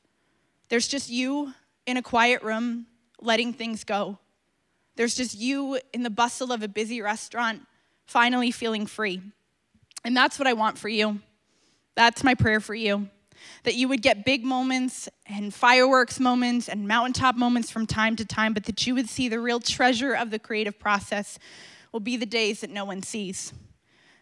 There's 0.70 0.88
just 0.88 1.10
you 1.10 1.54
in 1.86 1.98
a 1.98 2.02
quiet 2.02 2.42
room 2.42 2.88
letting 3.20 3.52
things 3.52 3.84
go. 3.84 4.18
There's 4.96 5.16
just 5.16 5.38
you 5.38 5.80
in 5.94 6.04
the 6.04 6.10
bustle 6.10 6.54
of 6.54 6.64
a 6.64 6.68
busy 6.68 7.02
restaurant 7.02 7.64
finally 8.06 8.52
feeling 8.52 8.86
free. 8.86 9.22
And 10.06 10.16
that's 10.16 10.40
what 10.40 10.48
I 10.48 10.54
want 10.54 10.78
for 10.78 10.90
you. 10.90 11.20
That's 11.96 12.24
my 12.24 12.36
prayer 12.36 12.60
for 12.60 12.76
you. 12.76 13.10
That 13.64 13.76
you 13.76 13.88
would 13.88 14.02
get 14.02 14.26
big 14.26 14.44
moments 14.44 15.10
and 15.26 15.54
fireworks 15.54 16.20
moments 16.20 16.68
and 16.68 16.88
mountaintop 16.88 17.36
moments 17.36 17.72
from 17.72 17.86
time 17.86 18.16
to 18.18 18.26
time, 18.26 18.54
but 18.54 18.66
that 18.66 18.86
you 18.86 18.96
would 18.96 19.10
see 19.10 19.30
the 19.30 19.40
real 19.40 19.60
treasure 19.60 20.14
of 20.14 20.32
the 20.32 20.40
creative 20.40 20.80
process 20.80 21.40
will 21.92 22.00
be 22.00 22.18
the 22.18 22.26
days 22.26 22.62
that 22.62 22.70
no 22.70 22.86
one 22.86 23.04
sees. 23.04 23.54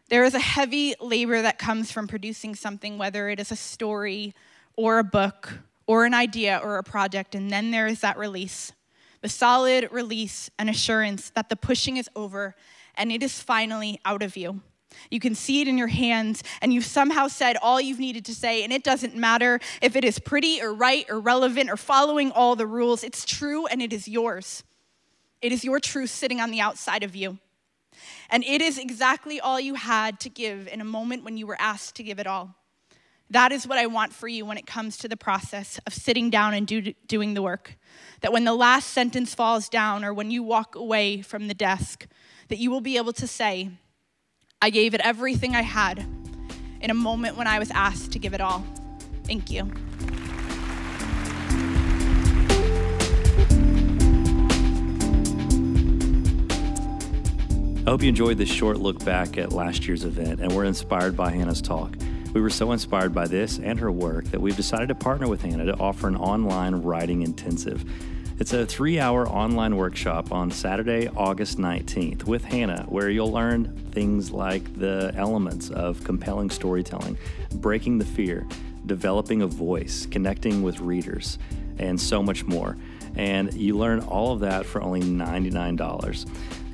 There 0.09 0.23
is 0.23 0.33
a 0.33 0.39
heavy 0.39 0.93
labor 0.99 1.41
that 1.41 1.57
comes 1.57 1.91
from 1.91 2.07
producing 2.07 2.55
something, 2.55 2.97
whether 2.97 3.29
it 3.29 3.39
is 3.39 3.51
a 3.51 3.55
story 3.55 4.35
or 4.75 4.99
a 4.99 5.03
book 5.03 5.59
or 5.87 6.05
an 6.05 6.13
idea 6.13 6.59
or 6.63 6.77
a 6.77 6.83
project, 6.83 7.33
and 7.33 7.49
then 7.49 7.71
there 7.71 7.87
is 7.87 8.01
that 8.01 8.17
release 8.17 8.73
the 9.21 9.29
solid 9.29 9.87
release 9.91 10.49
and 10.57 10.69
assurance 10.69 11.29
that 11.31 11.49
the 11.49 11.55
pushing 11.55 11.97
is 11.97 12.09
over 12.15 12.55
and 12.95 13.11
it 13.11 13.23
is 13.23 13.41
finally 13.41 13.99
out 14.03 14.21
of 14.21 14.35
you. 14.35 14.61
You 15.09 15.19
can 15.19 15.35
see 15.35 15.61
it 15.61 15.67
in 15.67 15.77
your 15.77 15.87
hands, 15.87 16.43
and 16.61 16.73
you've 16.73 16.85
somehow 16.85 17.27
said 17.27 17.57
all 17.61 17.81
you've 17.81 17.99
needed 17.99 18.25
to 18.25 18.35
say, 18.35 18.63
and 18.63 18.71
it 18.71 18.83
doesn't 18.83 19.15
matter 19.15 19.59
if 19.81 19.95
it 19.95 20.03
is 20.03 20.19
pretty 20.19 20.61
or 20.61 20.73
right 20.73 21.05
or 21.09 21.19
relevant 21.19 21.69
or 21.69 21.77
following 21.77 22.31
all 22.31 22.55
the 22.55 22.67
rules. 22.67 23.03
It's 23.03 23.25
true 23.25 23.65
and 23.67 23.81
it 23.81 23.93
is 23.93 24.07
yours. 24.07 24.63
It 25.41 25.51
is 25.51 25.63
your 25.63 25.79
truth 25.79 26.09
sitting 26.09 26.39
on 26.39 26.51
the 26.51 26.61
outside 26.61 27.03
of 27.03 27.15
you. 27.15 27.39
And 28.29 28.43
it 28.43 28.61
is 28.61 28.77
exactly 28.77 29.39
all 29.39 29.59
you 29.59 29.75
had 29.75 30.19
to 30.21 30.29
give 30.29 30.67
in 30.67 30.81
a 30.81 30.85
moment 30.85 31.23
when 31.23 31.37
you 31.37 31.45
were 31.47 31.59
asked 31.59 31.95
to 31.95 32.03
give 32.03 32.19
it 32.19 32.27
all. 32.27 32.55
That 33.29 33.53
is 33.53 33.65
what 33.65 33.77
I 33.77 33.87
want 33.87 34.11
for 34.13 34.27
you 34.27 34.45
when 34.45 34.57
it 34.57 34.67
comes 34.67 34.97
to 34.97 35.07
the 35.07 35.15
process 35.15 35.79
of 35.87 35.93
sitting 35.93 36.29
down 36.29 36.53
and 36.53 36.67
do, 36.67 36.93
doing 37.07 37.33
the 37.33 37.41
work. 37.41 37.77
That 38.19 38.33
when 38.33 38.43
the 38.43 38.53
last 38.53 38.89
sentence 38.89 39.33
falls 39.33 39.69
down 39.69 40.03
or 40.03 40.13
when 40.13 40.31
you 40.31 40.43
walk 40.43 40.75
away 40.75 41.21
from 41.21 41.47
the 41.47 41.53
desk, 41.53 42.07
that 42.49 42.57
you 42.57 42.69
will 42.69 42.81
be 42.81 42.97
able 42.97 43.13
to 43.13 43.27
say, 43.27 43.69
I 44.63 44.69
gave 44.69 44.93
it 44.93 45.01
everything 45.03 45.55
I 45.55 45.63
had 45.63 46.05
in 46.81 46.91
a 46.91 46.93
moment 46.93 47.35
when 47.35 47.47
I 47.47 47.57
was 47.57 47.71
asked 47.71 48.11
to 48.11 48.19
give 48.19 48.35
it 48.35 48.41
all. 48.41 48.63
Thank 49.23 49.49
you. 49.49 49.71
I 57.83 57.89
hope 57.89 58.03
you 58.03 58.09
enjoyed 58.09 58.37
this 58.37 58.49
short 58.49 58.77
look 58.77 59.03
back 59.03 59.39
at 59.39 59.51
last 59.51 59.87
year's 59.87 60.05
event 60.05 60.39
and 60.39 60.55
were 60.55 60.65
inspired 60.65 61.17
by 61.17 61.31
Hannah's 61.31 61.61
talk. 61.61 61.97
We 62.31 62.39
were 62.39 62.51
so 62.51 62.71
inspired 62.71 63.15
by 63.15 63.25
this 63.27 63.57
and 63.57 63.79
her 63.79 63.91
work 63.91 64.25
that 64.25 64.39
we've 64.39 64.55
decided 64.55 64.89
to 64.89 64.95
partner 64.95 65.27
with 65.27 65.41
Hannah 65.41 65.65
to 65.65 65.77
offer 65.79 66.07
an 66.07 66.15
online 66.15 66.75
writing 66.75 67.23
intensive. 67.23 67.83
It's 68.41 68.53
a 68.53 68.65
three 68.65 68.99
hour 68.99 69.29
online 69.29 69.75
workshop 69.75 70.31
on 70.31 70.49
Saturday, 70.49 71.07
August 71.15 71.59
19th 71.59 72.23
with 72.23 72.43
Hannah, 72.43 72.87
where 72.89 73.11
you'll 73.11 73.31
learn 73.31 73.65
things 73.91 74.31
like 74.31 74.79
the 74.79 75.13
elements 75.15 75.69
of 75.69 76.03
compelling 76.03 76.49
storytelling, 76.49 77.19
breaking 77.53 77.99
the 77.99 78.05
fear, 78.05 78.47
developing 78.87 79.43
a 79.43 79.47
voice, 79.47 80.07
connecting 80.07 80.63
with 80.63 80.79
readers, 80.79 81.37
and 81.81 81.99
so 81.99 82.23
much 82.23 82.45
more. 82.45 82.77
And 83.15 83.53
you 83.53 83.77
learn 83.77 83.99
all 84.01 84.31
of 84.31 84.39
that 84.39 84.65
for 84.65 84.81
only 84.81 85.01
$99 85.01 86.25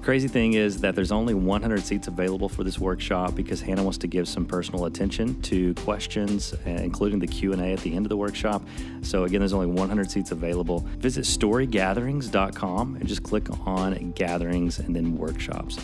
crazy 0.08 0.30
thing 0.30 0.54
is 0.54 0.80
that 0.80 0.96
there's 0.96 1.12
only 1.12 1.34
100 1.34 1.84
seats 1.84 2.08
available 2.08 2.48
for 2.48 2.64
this 2.64 2.80
workshop 2.80 3.36
because 3.36 3.60
Hannah 3.60 3.84
wants 3.84 3.98
to 3.98 4.08
give 4.08 4.26
some 4.26 4.46
personal 4.46 4.86
attention 4.86 5.42
to 5.42 5.74
questions, 5.74 6.54
uh, 6.66 6.70
including 6.70 7.20
the 7.20 7.28
Q&A 7.28 7.74
at 7.74 7.82
the 7.82 7.94
end 7.94 8.06
of 8.06 8.10
the 8.10 8.16
workshop. 8.16 8.66
So 9.02 9.26
again, 9.26 9.42
there's 9.42 9.52
only 9.52 9.68
100 9.68 10.10
seats 10.10 10.32
available. 10.32 10.88
Visit 11.00 11.26
storygatherings.com 11.26 12.96
and 12.96 13.06
just 13.06 13.22
click 13.22 13.50
on 13.68 14.12
gatherings 14.12 14.80
and 14.80 14.96
then 14.96 15.18
workshops. 15.18 15.78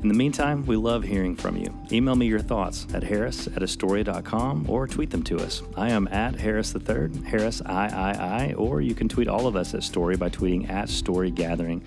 In 0.00 0.06
the 0.06 0.14
meantime, 0.14 0.64
we 0.64 0.76
love 0.76 1.02
hearing 1.02 1.34
from 1.34 1.56
you. 1.56 1.74
Email 1.90 2.14
me 2.14 2.26
your 2.26 2.38
thoughts 2.38 2.86
at 2.94 3.02
harris 3.02 3.48
at 3.48 3.62
astoria.com 3.64 4.70
or 4.70 4.86
tweet 4.86 5.10
them 5.10 5.24
to 5.24 5.38
us. 5.38 5.62
I 5.76 5.90
am 5.90 6.06
at 6.08 6.36
Harris 6.36 6.72
III, 6.72 7.24
Harris 7.24 7.60
III, 7.68 8.54
or 8.54 8.80
you 8.80 8.94
can 8.94 9.08
tweet 9.08 9.26
all 9.26 9.48
of 9.48 9.56
us 9.56 9.74
at 9.74 9.82
Story 9.82 10.16
by 10.16 10.28
tweeting 10.28 10.70
at 10.70 10.88
Story 10.88 11.32
Gathering. 11.32 11.82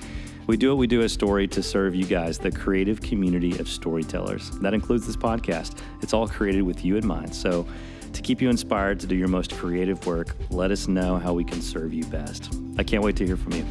We 0.46 0.58
do 0.58 0.70
what 0.70 0.78
we 0.78 0.88
do 0.88 1.02
as 1.02 1.14
Story 1.14 1.48
to 1.48 1.64
serve 1.64 1.96
you 1.96 2.04
guys, 2.04 2.38
the 2.38 2.52
creative 2.52 3.00
community 3.02 3.58
of 3.60 3.70
storytellers. 3.70 4.52
That 4.60 4.74
includes 4.74 5.08
this 5.08 5.16
podcast. 5.16 5.78
It's 6.02 6.14
all 6.14 6.28
created 6.28 6.64
with 6.64 6.84
you 6.84 6.98
in 6.98 7.08
mind. 7.08 7.34
So, 7.34 7.66
to 8.12 8.22
keep 8.22 8.42
you 8.42 8.50
inspired 8.50 9.00
to 9.00 9.08
do 9.08 9.16
your 9.16 9.30
most 9.30 9.54
creative 9.54 10.06
work, 10.06 10.36
let 10.50 10.70
us 10.70 10.90
know 10.90 11.18
how 11.18 11.32
we 11.32 11.46
can 11.46 11.62
serve 11.62 11.94
you 11.94 12.04
best. 12.06 12.54
I 12.78 12.84
can't 12.84 13.04
wait 13.04 13.16
to 13.18 13.26
hear 13.26 13.38
from 13.38 13.54
you. 13.54 13.64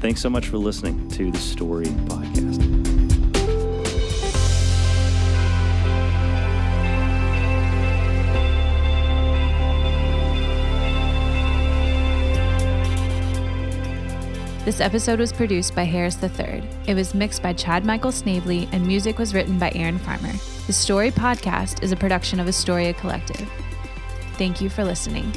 Thanks 0.00 0.20
so 0.20 0.28
much 0.28 0.48
for 0.48 0.58
listening 0.58 1.08
to 1.10 1.30
the 1.30 1.38
Story 1.38 1.86
Podcast. 1.86 2.83
This 14.64 14.80
episode 14.80 15.18
was 15.18 15.30
produced 15.30 15.74
by 15.74 15.84
Harris 15.84 16.16
III. 16.22 16.62
It 16.86 16.94
was 16.94 17.12
mixed 17.12 17.42
by 17.42 17.52
Chad 17.52 17.84
Michael 17.84 18.10
Snavely, 18.10 18.66
and 18.72 18.86
music 18.86 19.18
was 19.18 19.34
written 19.34 19.58
by 19.58 19.70
Aaron 19.74 19.98
Farmer. 19.98 20.32
The 20.66 20.72
Story 20.72 21.10
Podcast 21.10 21.82
is 21.82 21.92
a 21.92 21.96
production 21.96 22.40
of 22.40 22.48
Astoria 22.48 22.94
Collective. 22.94 23.46
Thank 24.38 24.62
you 24.62 24.70
for 24.70 24.82
listening. 24.82 25.30